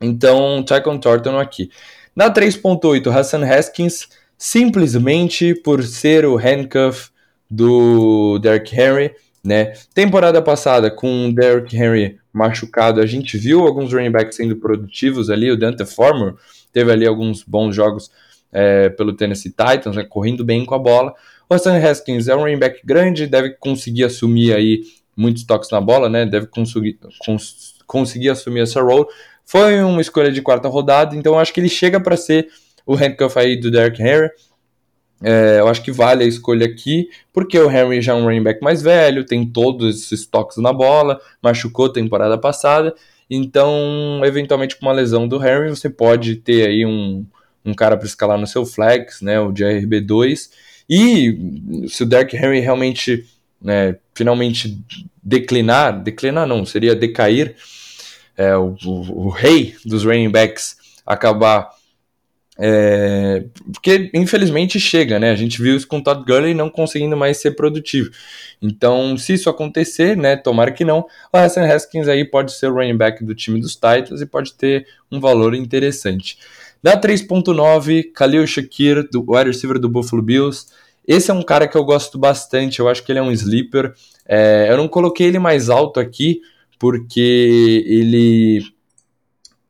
[0.00, 1.70] Então, Tycon Thornton aqui.
[2.16, 7.10] Na 3.8, Hassan Haskins, simplesmente por ser o handcuff
[7.48, 9.74] do Derrick Henry, né?
[9.94, 15.30] Temporada passada, com o Derrick Henry machucado, a gente viu alguns running backs sendo produtivos
[15.30, 15.50] ali.
[15.50, 16.34] O Dante Former
[16.72, 18.10] teve ali alguns bons jogos
[18.50, 20.04] é, pelo Tennessee Titans, né?
[20.04, 21.14] correndo bem com a bola.
[21.48, 24.80] O Hassan Haskins é um running back grande, deve conseguir assumir aí
[25.16, 26.24] muitos toques na bola, né?
[26.24, 29.06] Deve conseguir, cons conseguir assumir essa role.
[29.44, 32.48] Foi uma escolha de quarta rodada, então acho que ele chega para ser
[32.86, 34.30] o handcuff aí do Derrick Henry.
[35.22, 38.42] É, eu acho que vale a escolha aqui, porque o Henry já é um running
[38.42, 42.94] back mais velho, tem todos esses toques na bola, machucou temporada passada,
[43.30, 47.24] então, eventualmente, com uma lesão do Henry, você pode ter aí um,
[47.64, 50.50] um cara para escalar no seu flex, né, o JRB2,
[50.90, 53.24] e se o Derrick Henry realmente,
[53.60, 54.78] né, finalmente
[55.22, 57.54] declinar, declinar não, seria decair,
[58.36, 61.70] é, o, o, o rei dos running backs acabar
[62.64, 65.32] é, porque infelizmente chega, né?
[65.32, 68.10] A gente viu isso com o Todd Gurley não conseguindo mais ser produtivo.
[68.62, 70.36] Então, se isso acontecer, né?
[70.36, 73.74] Tomara que não, o Hassan Haskins aí pode ser o running back do time dos
[73.74, 76.38] Titans e pode ter um valor interessante.
[76.80, 80.66] Da 3.9, Khalil Shakir, do wide receiver do Buffalo Bills.
[81.04, 83.92] Esse é um cara que eu gosto bastante, eu acho que ele é um sleeper.
[84.24, 86.40] É, eu não coloquei ele mais alto aqui,
[86.78, 88.62] porque ele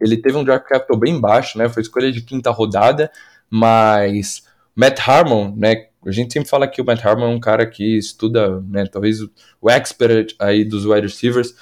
[0.02, 1.68] ele teve um draft capital bem baixo, né?
[1.68, 3.10] Foi escolha de quinta rodada,
[3.48, 4.42] mas
[4.74, 5.86] Matt Harmon, né?
[6.04, 8.86] A gente sempre fala que o Matt Harmon é um cara que estuda, né?
[8.86, 9.30] Talvez o,
[9.70, 11.54] expert aí dos wide receivers.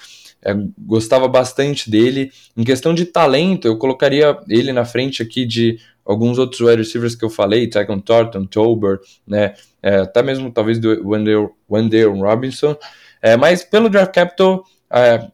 [0.43, 2.33] É, gostava bastante dele.
[2.57, 7.15] Em questão de talento, eu colocaria ele na frente aqui de alguns outros wide receivers
[7.15, 9.55] que eu falei, Tycon Thornton, Tober, né?
[9.83, 12.75] É, até mesmo talvez do Wendell, Wendell Robinson.
[13.21, 15.29] É, mas pelo draft capital, é,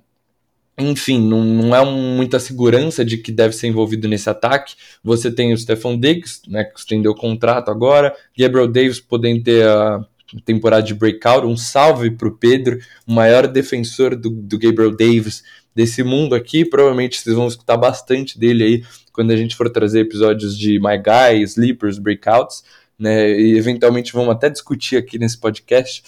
[0.78, 4.74] enfim, não, não é muita segurança de que deve ser envolvido nesse ataque.
[5.02, 9.66] Você tem o Stephon Diggs, né, que estendeu o contrato agora, Gabriel Davis podendo ter
[9.66, 10.04] a
[10.44, 11.46] temporada de breakout.
[11.46, 15.42] Um salve para o Pedro, o maior defensor do, do Gabriel Davis
[15.74, 16.64] desse mundo aqui.
[16.64, 20.98] Provavelmente vocês vão escutar bastante dele aí quando a gente for trazer episódios de My
[20.98, 22.64] Guy, Sleepers, Breakouts,
[22.98, 23.30] né?
[23.30, 26.02] E eventualmente vamos até discutir aqui nesse podcast.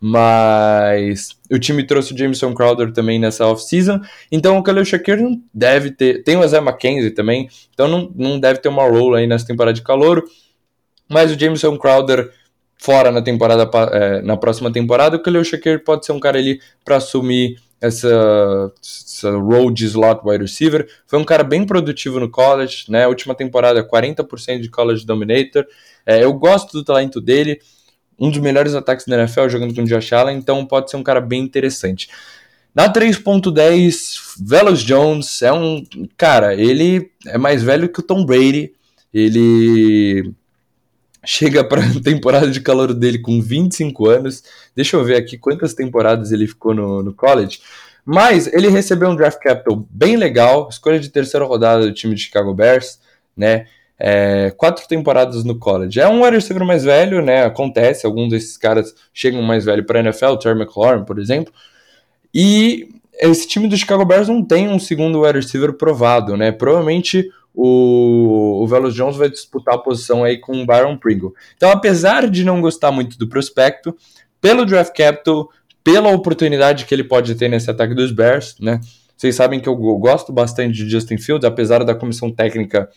[0.00, 4.00] Mas o time trouxe o Jameson Crowder também nessa off-season.
[4.32, 6.22] Então o Khalil Shakir não deve ter.
[6.22, 7.50] Tem o Zé McKenzie também.
[7.74, 10.24] Então não, não deve ter uma role aí nessa temporada de calor.
[11.06, 12.32] Mas o Jameson Crowder
[12.78, 16.60] fora na temporada é, na próxima temporada, o Khalil Shakir pode ser um cara ali
[16.82, 20.88] para assumir essa, essa role de slot wide receiver.
[21.06, 23.06] Foi um cara bem produtivo no college, né?
[23.06, 25.66] Última temporada 40% de college dominator.
[26.06, 27.60] É, eu gosto do talento dele
[28.20, 31.02] um dos melhores ataques da NFL jogando com o Josh Allen, então pode ser um
[31.02, 32.08] cara bem interessante.
[32.74, 35.84] Na 3.10, Velos Jones é um.
[36.16, 38.72] Cara, ele é mais velho que o Tom Brady.
[39.12, 40.32] Ele
[41.24, 44.44] chega para a temporada de calor dele com 25 anos.
[44.76, 47.60] Deixa eu ver aqui quantas temporadas ele ficou no, no college.
[48.04, 52.22] Mas ele recebeu um draft capital bem legal, escolha de terceira rodada do time de
[52.22, 53.00] Chicago Bears,
[53.36, 53.66] né?
[54.00, 56.00] É, quatro temporadas no college.
[56.00, 57.44] É um wide receiver mais velho, né?
[57.44, 61.52] Acontece, alguns desses caras chegam mais velho para a NFL, Terry McLaurin, por exemplo.
[62.34, 62.88] E
[63.20, 66.50] esse time do Chicago Bears não tem um segundo wide receiver provado, né?
[66.50, 71.34] Provavelmente o, o Velos Jones vai disputar a posição aí com o Byron Pringle.
[71.56, 73.94] Então, apesar de não gostar muito do prospecto,
[74.40, 75.50] pelo draft capital,
[75.84, 78.80] pela oportunidade que ele pode ter nesse ataque dos Bears, né?
[79.14, 82.88] Vocês sabem que eu gosto bastante de Justin Fields, apesar da comissão técnica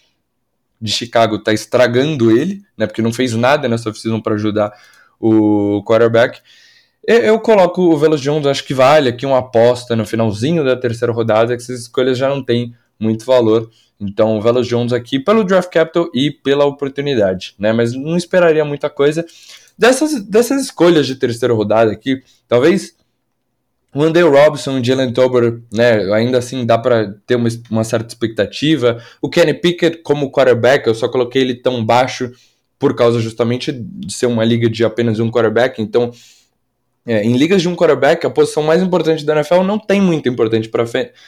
[0.84, 2.86] de Chicago tá estragando ele, né?
[2.86, 4.74] Porque não fez nada nessa oficina para ajudar
[5.18, 6.42] o quarterback.
[7.08, 11.14] Eu coloco o Velos Jones, acho que vale aqui uma aposta no finalzinho da terceira
[11.14, 13.70] rodada, que essas escolhas já não têm muito valor.
[13.98, 17.72] Então, o Velos Jones aqui pelo draft capital e pela oportunidade, né?
[17.72, 19.26] Mas não esperaria muita coisa.
[19.78, 22.94] Dessas, dessas escolhas de terceira rodada aqui, talvez
[23.94, 28.08] o Andrew Robson, o Jalen Tober, né, ainda assim dá para ter uma, uma, certa
[28.08, 29.02] expectativa.
[29.22, 32.32] O Kenny Pickett como quarterback, eu só coloquei ele tão baixo
[32.80, 35.82] por causa justamente de ser uma liga de apenas um quarterback.
[35.82, 36.12] Então,
[37.06, 40.28] é, em ligas de um quarterback, a posição mais importante da NFL não tem muito
[40.28, 40.86] importante para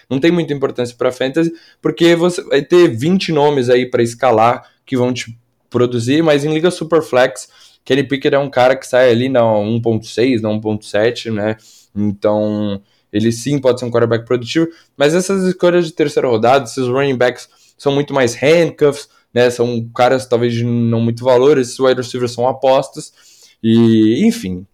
[0.10, 4.64] não tem muita importância para fantasy, porque você vai ter 20 nomes aí para escalar
[4.86, 5.38] que vão te
[5.70, 7.50] produzir, mas em liga superflex,
[7.84, 11.58] Kenny Pickett é um cara que sai ali na 1.6, na 1.7, né?
[11.96, 12.82] Então,
[13.12, 14.68] ele sim pode ser um quarterback produtivo,
[14.98, 19.50] mas essas escolhas de terceira rodada, esses running backs são muito mais handcuffs, né?
[19.50, 23.14] São caras talvez de não muito valor, esses wide receivers são apostas,
[23.64, 24.66] e enfim.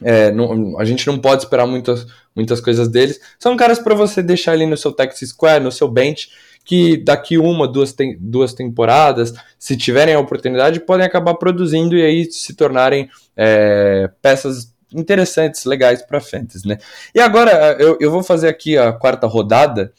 [0.00, 3.20] É, não, a gente não pode esperar muitas, muitas coisas deles.
[3.38, 6.28] São caras para você deixar ali no seu Texas Square, no seu bench,
[6.64, 12.02] que daqui uma, duas, tem, duas temporadas, se tiverem a oportunidade, podem acabar produzindo e
[12.02, 16.78] aí se tornarem é, peças interessantes, legais para fantasy, né?
[17.14, 19.92] E agora eu, eu vou fazer aqui a quarta rodada,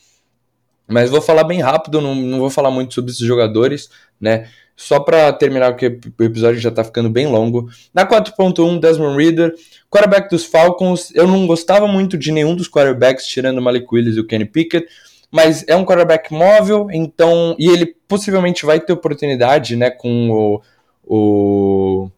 [0.88, 4.48] mas vou falar bem rápido, não, não vou falar muito sobre esses jogadores, né?
[4.76, 7.70] Só para terminar, porque o episódio já tá ficando bem longo.
[7.94, 9.54] Na 4.1, Desmond Reader,
[9.90, 11.14] quarterback dos Falcons.
[11.14, 14.46] Eu não gostava muito de nenhum dos quarterbacks, tirando o Malik Willis e o Kenny
[14.46, 14.88] Pickett,
[15.30, 17.56] mas é um quarterback móvel, então.
[17.60, 20.62] E ele possivelmente vai ter oportunidade, né, com o,
[21.04, 22.10] o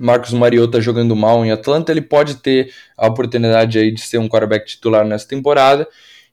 [0.00, 4.28] Marcos Mariota jogando mal em Atlanta, ele pode ter a oportunidade aí de ser um
[4.28, 5.86] quarterback titular nessa temporada.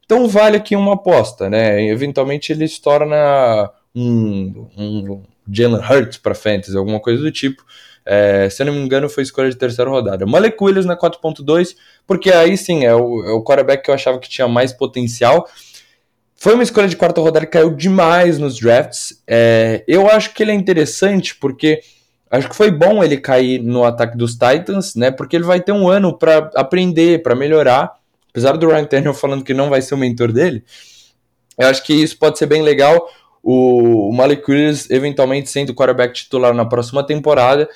[0.06, 1.86] Então vale aqui uma aposta, né?
[1.86, 7.62] Eventualmente ele se torna um, um Jalen Hurts para fantasy, alguma coisa do tipo.
[8.06, 10.26] É, se eu não me engano, foi escolha de terceira rodada.
[10.26, 11.76] Malek Williams na 4.2,
[12.08, 15.46] porque aí sim é o, é o quarterback que eu achava que tinha mais potencial.
[16.38, 19.22] Foi uma escolha de quarta rodada que caiu demais nos drafts.
[19.28, 21.82] É, eu acho que ele é interessante porque
[22.30, 25.12] Acho que foi bom ele cair no ataque dos Titans, né?
[25.12, 27.96] Porque ele vai ter um ano para aprender, para melhorar.
[28.30, 30.64] Apesar do Ryan Tannehill falando que não vai ser o mentor dele,
[31.58, 33.10] eu acho que isso pode ser bem legal.
[33.42, 37.68] O, Malik Willis eventualmente sendo o quarterback titular na próxima temporada.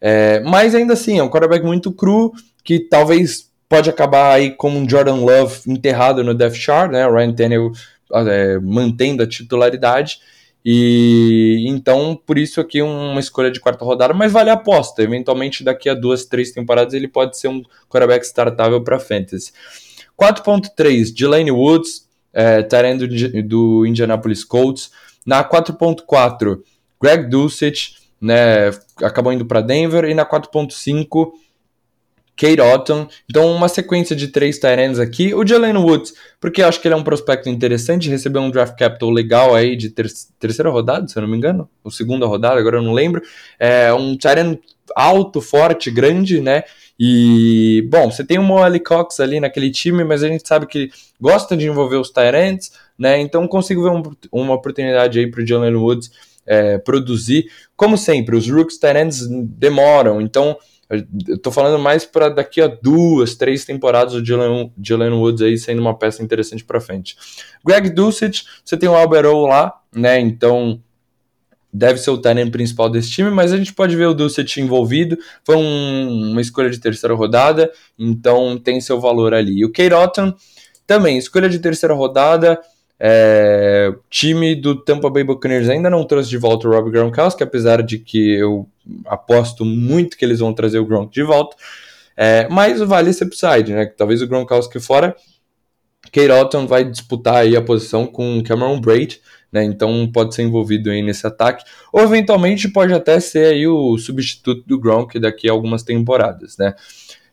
[0.00, 2.32] É, mas ainda assim, é um quarterback muito cru,
[2.62, 7.06] que talvez pode acabar aí como um Jordan Love enterrado no Death Chart, né?
[7.06, 7.72] O Ryan Tannehill
[8.14, 10.20] é, mantendo a titularidade.
[10.68, 15.00] E então, por isso aqui uma escolha de quarta rodada, mas vale a aposta.
[15.00, 19.52] Eventualmente, daqui a duas, três temporadas, ele pode ser um quarterback startável para fantasy.
[20.20, 24.90] 4.3, Delaney Woods, é, do, do Indianapolis Colts.
[25.24, 26.58] Na 4.4,
[27.00, 30.04] Greg Dulcich, né, acabou indo para Denver.
[30.06, 31.30] E na 4.5,
[32.36, 33.08] Kate Otton.
[33.28, 35.34] Então, uma sequência de três Tyrants aqui.
[35.34, 38.78] O Jalen Woods, porque eu acho que ele é um prospecto interessante, recebeu um draft
[38.78, 40.06] capital legal aí de ter
[40.38, 43.22] terceira rodada, se eu não me engano, ou segunda rodada, agora eu não lembro.
[43.58, 44.58] É um Tyrant
[44.94, 46.62] alto, forte, grande, né?
[46.98, 50.90] E, bom, você tem o Moali Cox ali naquele time, mas a gente sabe que
[51.20, 53.20] gosta de envolver os Tyrants, né?
[53.20, 56.10] Então consigo ver um, uma oportunidade aí para o Jalen Woods
[56.46, 57.50] é, produzir.
[57.76, 60.56] Como sempre, os Rooks Tyrants demoram, então
[60.88, 65.58] eu tô falando mais para daqui a duas, três temporadas o Jalen, Jalen Woods aí
[65.58, 67.16] sendo uma peça interessante para frente.
[67.64, 70.20] Greg Dulcich, você tem o Albert o lá, né?
[70.20, 70.80] Então
[71.72, 75.18] deve ser o talento principal desse time, mas a gente pode ver o Dulcich envolvido.
[75.44, 79.58] Foi um, uma escolha de terceira rodada, então tem seu valor ali.
[79.58, 79.72] E o
[80.02, 80.34] Otton
[80.86, 82.60] também, escolha de terceira rodada.
[82.98, 87.82] É, time do Tampa Bay Buccaneers ainda não trouxe de volta o Rob Gronkowski, apesar
[87.82, 88.66] de que eu
[89.04, 91.56] aposto muito que eles vão trazer o Gronk de volta.
[92.16, 93.86] É, mas vale esse upside, né?
[93.86, 95.14] Talvez o Gronkowski fora,
[96.04, 99.20] Kate Otton vai disputar aí a posição com Cameron Braid,
[99.52, 99.62] né?
[99.64, 104.64] Então pode ser envolvido aí nesse ataque, ou eventualmente pode até ser aí o substituto
[104.66, 106.74] do Gronk daqui a algumas temporadas, né?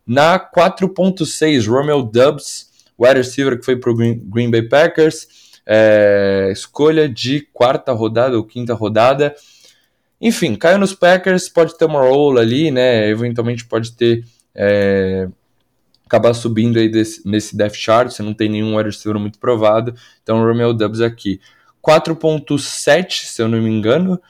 [0.06, 7.08] Na 4.6, Romeo Dubs, wide receiver que foi para o Green Bay Packers, é, escolha
[7.08, 9.36] de quarta rodada ou quinta rodada.
[10.20, 13.10] Enfim, caiu nos Packers, pode ter uma role ali, né?
[13.10, 14.24] Eventualmente pode ter.
[14.56, 15.28] É,
[16.06, 19.96] acabar subindo aí desse, nesse depth chart, você não tem nenhum wide receiver muito provado.
[20.22, 21.42] Então, Romeo Dubs aqui.
[21.86, 24.22] 4.7, se eu não me engano.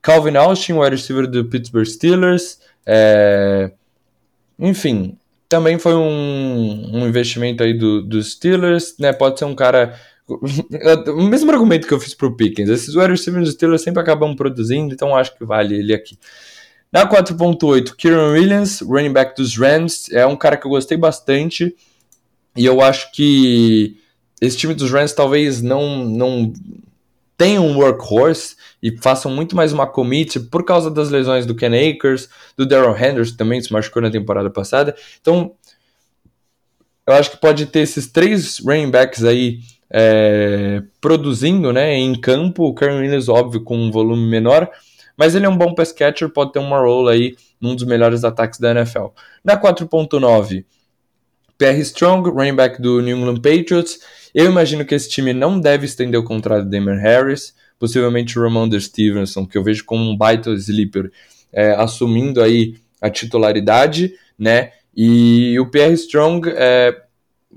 [0.00, 2.58] Calvin Austin, wide receiver do Pittsburgh Steelers.
[2.86, 3.70] É...
[4.58, 5.18] Enfim,
[5.48, 9.12] também foi um, um investimento aí dos do Steelers, né?
[9.12, 9.98] Pode ser um cara
[11.08, 12.68] o mesmo argumento que eu fiz pro Pickens.
[12.68, 16.18] Esses wide receivers dos Steelers sempre acabam produzindo, então acho que vale ele aqui.
[16.92, 21.74] Na 4.8, Kieran Williams, running back dos Rams, é um cara que eu gostei bastante
[22.56, 23.98] e eu acho que
[24.40, 26.52] esse time dos Rams talvez não, não
[27.36, 31.72] tenha um workhorse e façam muito mais uma commit por causa das lesões do Ken
[31.90, 34.96] Akers, do Daryl Henderson também se machucou na temporada passada.
[35.20, 35.54] Então,
[37.06, 39.60] eu acho que pode ter esses três running backs aí
[39.90, 42.64] é, produzindo né, em campo.
[42.64, 44.70] O Karen Williams, óbvio, com um volume menor,
[45.16, 48.24] mas ele é um bom pass catcher, pode ter uma role aí num dos melhores
[48.24, 49.06] ataques da NFL.
[49.44, 50.64] Na 4.9,
[51.58, 53.98] PR Strong, running back do New England Patriots.
[54.34, 58.42] Eu imagino que esse time não deve estender o contrato de Damon Harris, possivelmente o
[58.42, 61.10] Ramondre Stevenson, que eu vejo como um baita sleeper,
[61.52, 64.72] é, assumindo aí a titularidade, né?
[64.94, 66.94] E o PR Strong é,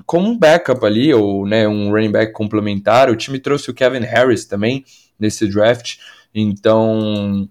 [0.06, 3.10] como um backup ali, ou né, um running back complementar.
[3.10, 4.84] O time trouxe o Kevin Harris também
[5.20, 5.97] nesse draft.
[6.34, 7.50] Então,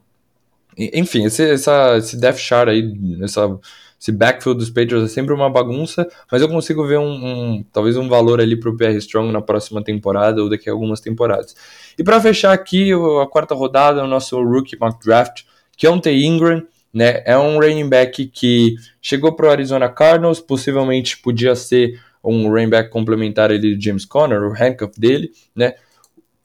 [0.77, 2.93] enfim, esse, essa, esse depth chart aí,
[3.23, 3.59] essa,
[4.01, 7.97] esse backfield dos Patriots é sempre uma bagunça, mas eu consigo ver um, um talvez
[7.97, 11.57] um valor ali para o PR Strong na próxima temporada ou daqui a algumas temporadas.
[11.99, 15.43] E para fechar aqui a quarta rodada, o nosso rookie mock draft,
[15.77, 21.55] Keontae Ingram, né, é um running back que chegou para o Arizona Cardinals, possivelmente podia
[21.57, 25.75] ser um running back complementar ali de James Conner, o handcuff dele, né,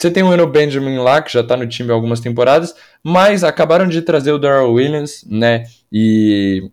[0.03, 3.41] você tem o Eno Benjamin lá, que já está no time há algumas temporadas, mas
[3.41, 5.63] acabaram de trazer o Darrell Williams, né?
[5.89, 6.69] E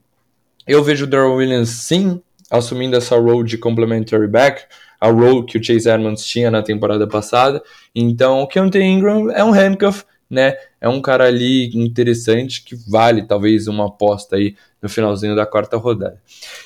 [0.67, 2.21] eu vejo o Darrell Williams sim
[2.51, 4.65] assumindo essa role de complementary back,
[5.01, 7.63] a role que o Chase Edmonds tinha na temporada passada.
[7.95, 10.57] Então, o Keontae Ingram é um handcuff, né?
[10.81, 15.77] É um cara ali interessante que vale talvez uma aposta aí no finalzinho da quarta
[15.77, 16.21] rodada.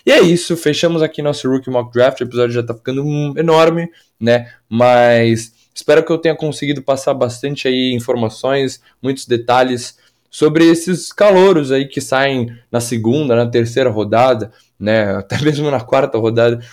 [0.07, 2.21] E é isso, fechamos aqui nosso Rookie Mock Draft.
[2.21, 3.03] O episódio já tá ficando
[3.37, 3.91] enorme,
[4.21, 4.53] né?
[4.69, 9.99] Mas Espero que eu tenha conseguido passar bastante aí informações, muitos detalhes
[10.31, 15.81] sobre esses calouros aí que saem na segunda, na terceira rodada, né, até mesmo na
[15.81, 16.65] quarta rodada.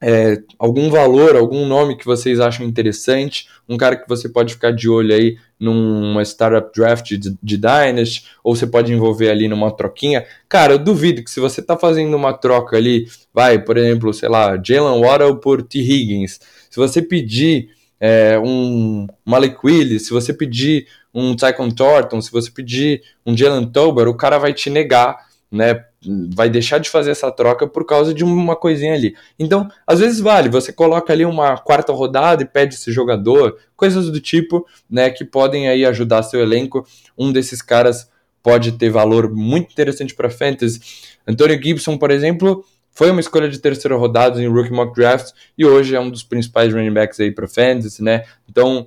[0.00, 4.70] É, algum valor, algum nome que vocês acham interessante, um cara que você pode ficar
[4.70, 9.74] de olho aí numa startup draft de, de Dynasty, ou você pode envolver ali numa
[9.74, 10.24] troquinha.
[10.48, 14.28] Cara, eu duvido que se você tá fazendo uma troca ali, vai, por exemplo, sei
[14.28, 15.78] lá, Jalen Waddle por T.
[15.78, 16.40] Higgins,
[16.70, 22.50] se você pedir é, um Malik Willis, se você pedir um Tycon Thornton, se você
[22.50, 25.16] pedir um Jalen Tober, o cara vai te negar,
[25.50, 25.85] né?
[26.34, 29.14] Vai deixar de fazer essa troca por causa de uma coisinha ali.
[29.38, 34.10] Então, às vezes vale, você coloca ali uma quarta rodada e pede esse jogador, coisas
[34.10, 36.86] do tipo, né, que podem aí ajudar seu elenco.
[37.18, 38.08] Um desses caras
[38.42, 40.80] pode ter valor muito interessante para fantasy.
[41.26, 45.66] Antônio Gibson, por exemplo, foi uma escolha de terceira rodada em Rookie Mock Draft e
[45.66, 48.22] hoje é um dos principais running backs aí para fantasy, né?
[48.48, 48.86] Então,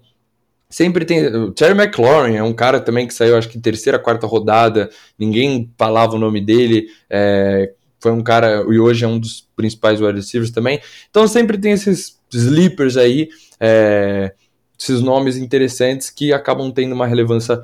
[0.69, 1.25] sempre tem.
[1.27, 5.71] O Terry McLaurin é um cara também que saiu, acho que terceira, quarta rodada, ninguém
[5.77, 6.87] falava o nome dele.
[7.09, 10.79] É, foi um cara, e hoje é um dos principais wide receivers também.
[11.09, 14.33] Então, sempre tem esses sleepers aí, é,
[14.79, 17.61] esses nomes interessantes que acabam tendo uma relevância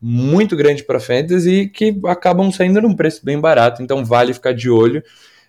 [0.00, 3.82] muito grande para fantasy e que acabam saindo num preço bem barato.
[3.82, 5.02] Então, vale ficar de olho.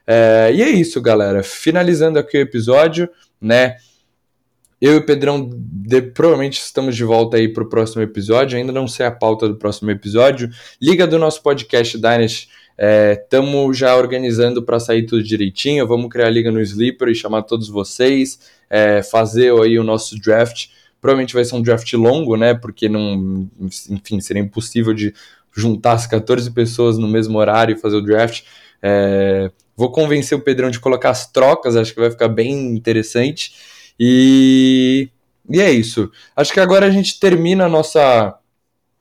[0.08, 1.44] É, e é isso, galera.
[1.44, 3.10] Finalizando aqui o episódio,
[3.42, 3.76] né?
[4.82, 8.58] Eu e o Pedrão de, provavelmente estamos de volta aí para o próximo episódio.
[8.58, 10.50] Ainda não sei a pauta do próximo episódio.
[10.82, 12.48] Liga do nosso podcast Dynasty.
[13.12, 15.86] Estamos é, já organizando para sair tudo direitinho.
[15.86, 18.40] Vamos criar a liga no Sleeper e chamar todos vocês.
[18.70, 20.68] É, fazer aí o nosso draft.
[21.02, 22.54] Provavelmente vai ser um draft longo, né?
[22.54, 23.50] Porque não,
[23.90, 25.14] enfim, seria impossível de
[25.52, 28.44] juntar as 14 pessoas no mesmo horário e fazer o draft.
[28.82, 33.54] É, Vou convencer o Pedrão de colocar as trocas, acho que vai ficar bem interessante.
[34.00, 35.10] E,
[35.50, 36.12] e é isso.
[36.36, 38.36] Acho que agora a gente termina a nossa.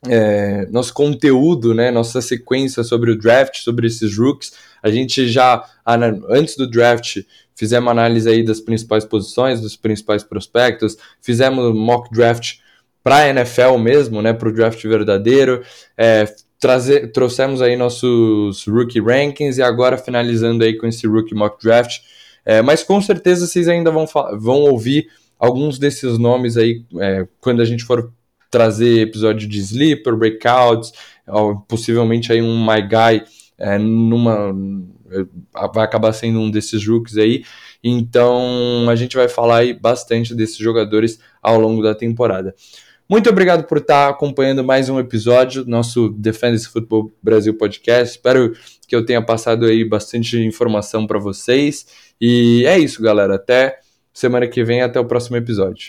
[0.07, 4.53] É, nosso conteúdo, né, nossa sequência sobre o draft, sobre esses rooks.
[4.81, 5.65] A gente já,
[6.31, 7.19] antes do draft,
[7.57, 12.59] fizemos análise aí das principais posições, dos principais prospectos, fizemos mock draft
[13.03, 15.65] para a NFL mesmo, né, para o draft verdadeiro,
[15.97, 21.61] é, trazer, trouxemos aí nossos rookie rankings e agora finalizando aí com esse rookie mock
[21.61, 21.99] draft.
[22.49, 24.07] É, mas com certeza vocês ainda vão,
[24.39, 25.07] vão ouvir
[25.39, 28.11] alguns desses nomes aí, é, quando a gente for
[28.51, 30.93] trazer episódio de Sleeper, Breakouts,
[31.69, 33.23] possivelmente aí um My Guy
[33.59, 34.55] é, numa
[35.75, 37.45] vai acabar sendo um desses rookies aí.
[37.85, 42.55] Então a gente vai falar aí bastante desses jogadores ao longo da temporada.
[43.11, 48.17] Muito obrigado por estar acompanhando mais um episódio do nosso Defenders Football Brasil Podcast.
[48.17, 48.55] Espero
[48.87, 51.87] que eu tenha passado aí bastante informação para vocês.
[52.21, 53.37] E é isso, galera.
[53.37, 53.79] Até
[54.13, 55.87] semana que vem, até o próximo episódio.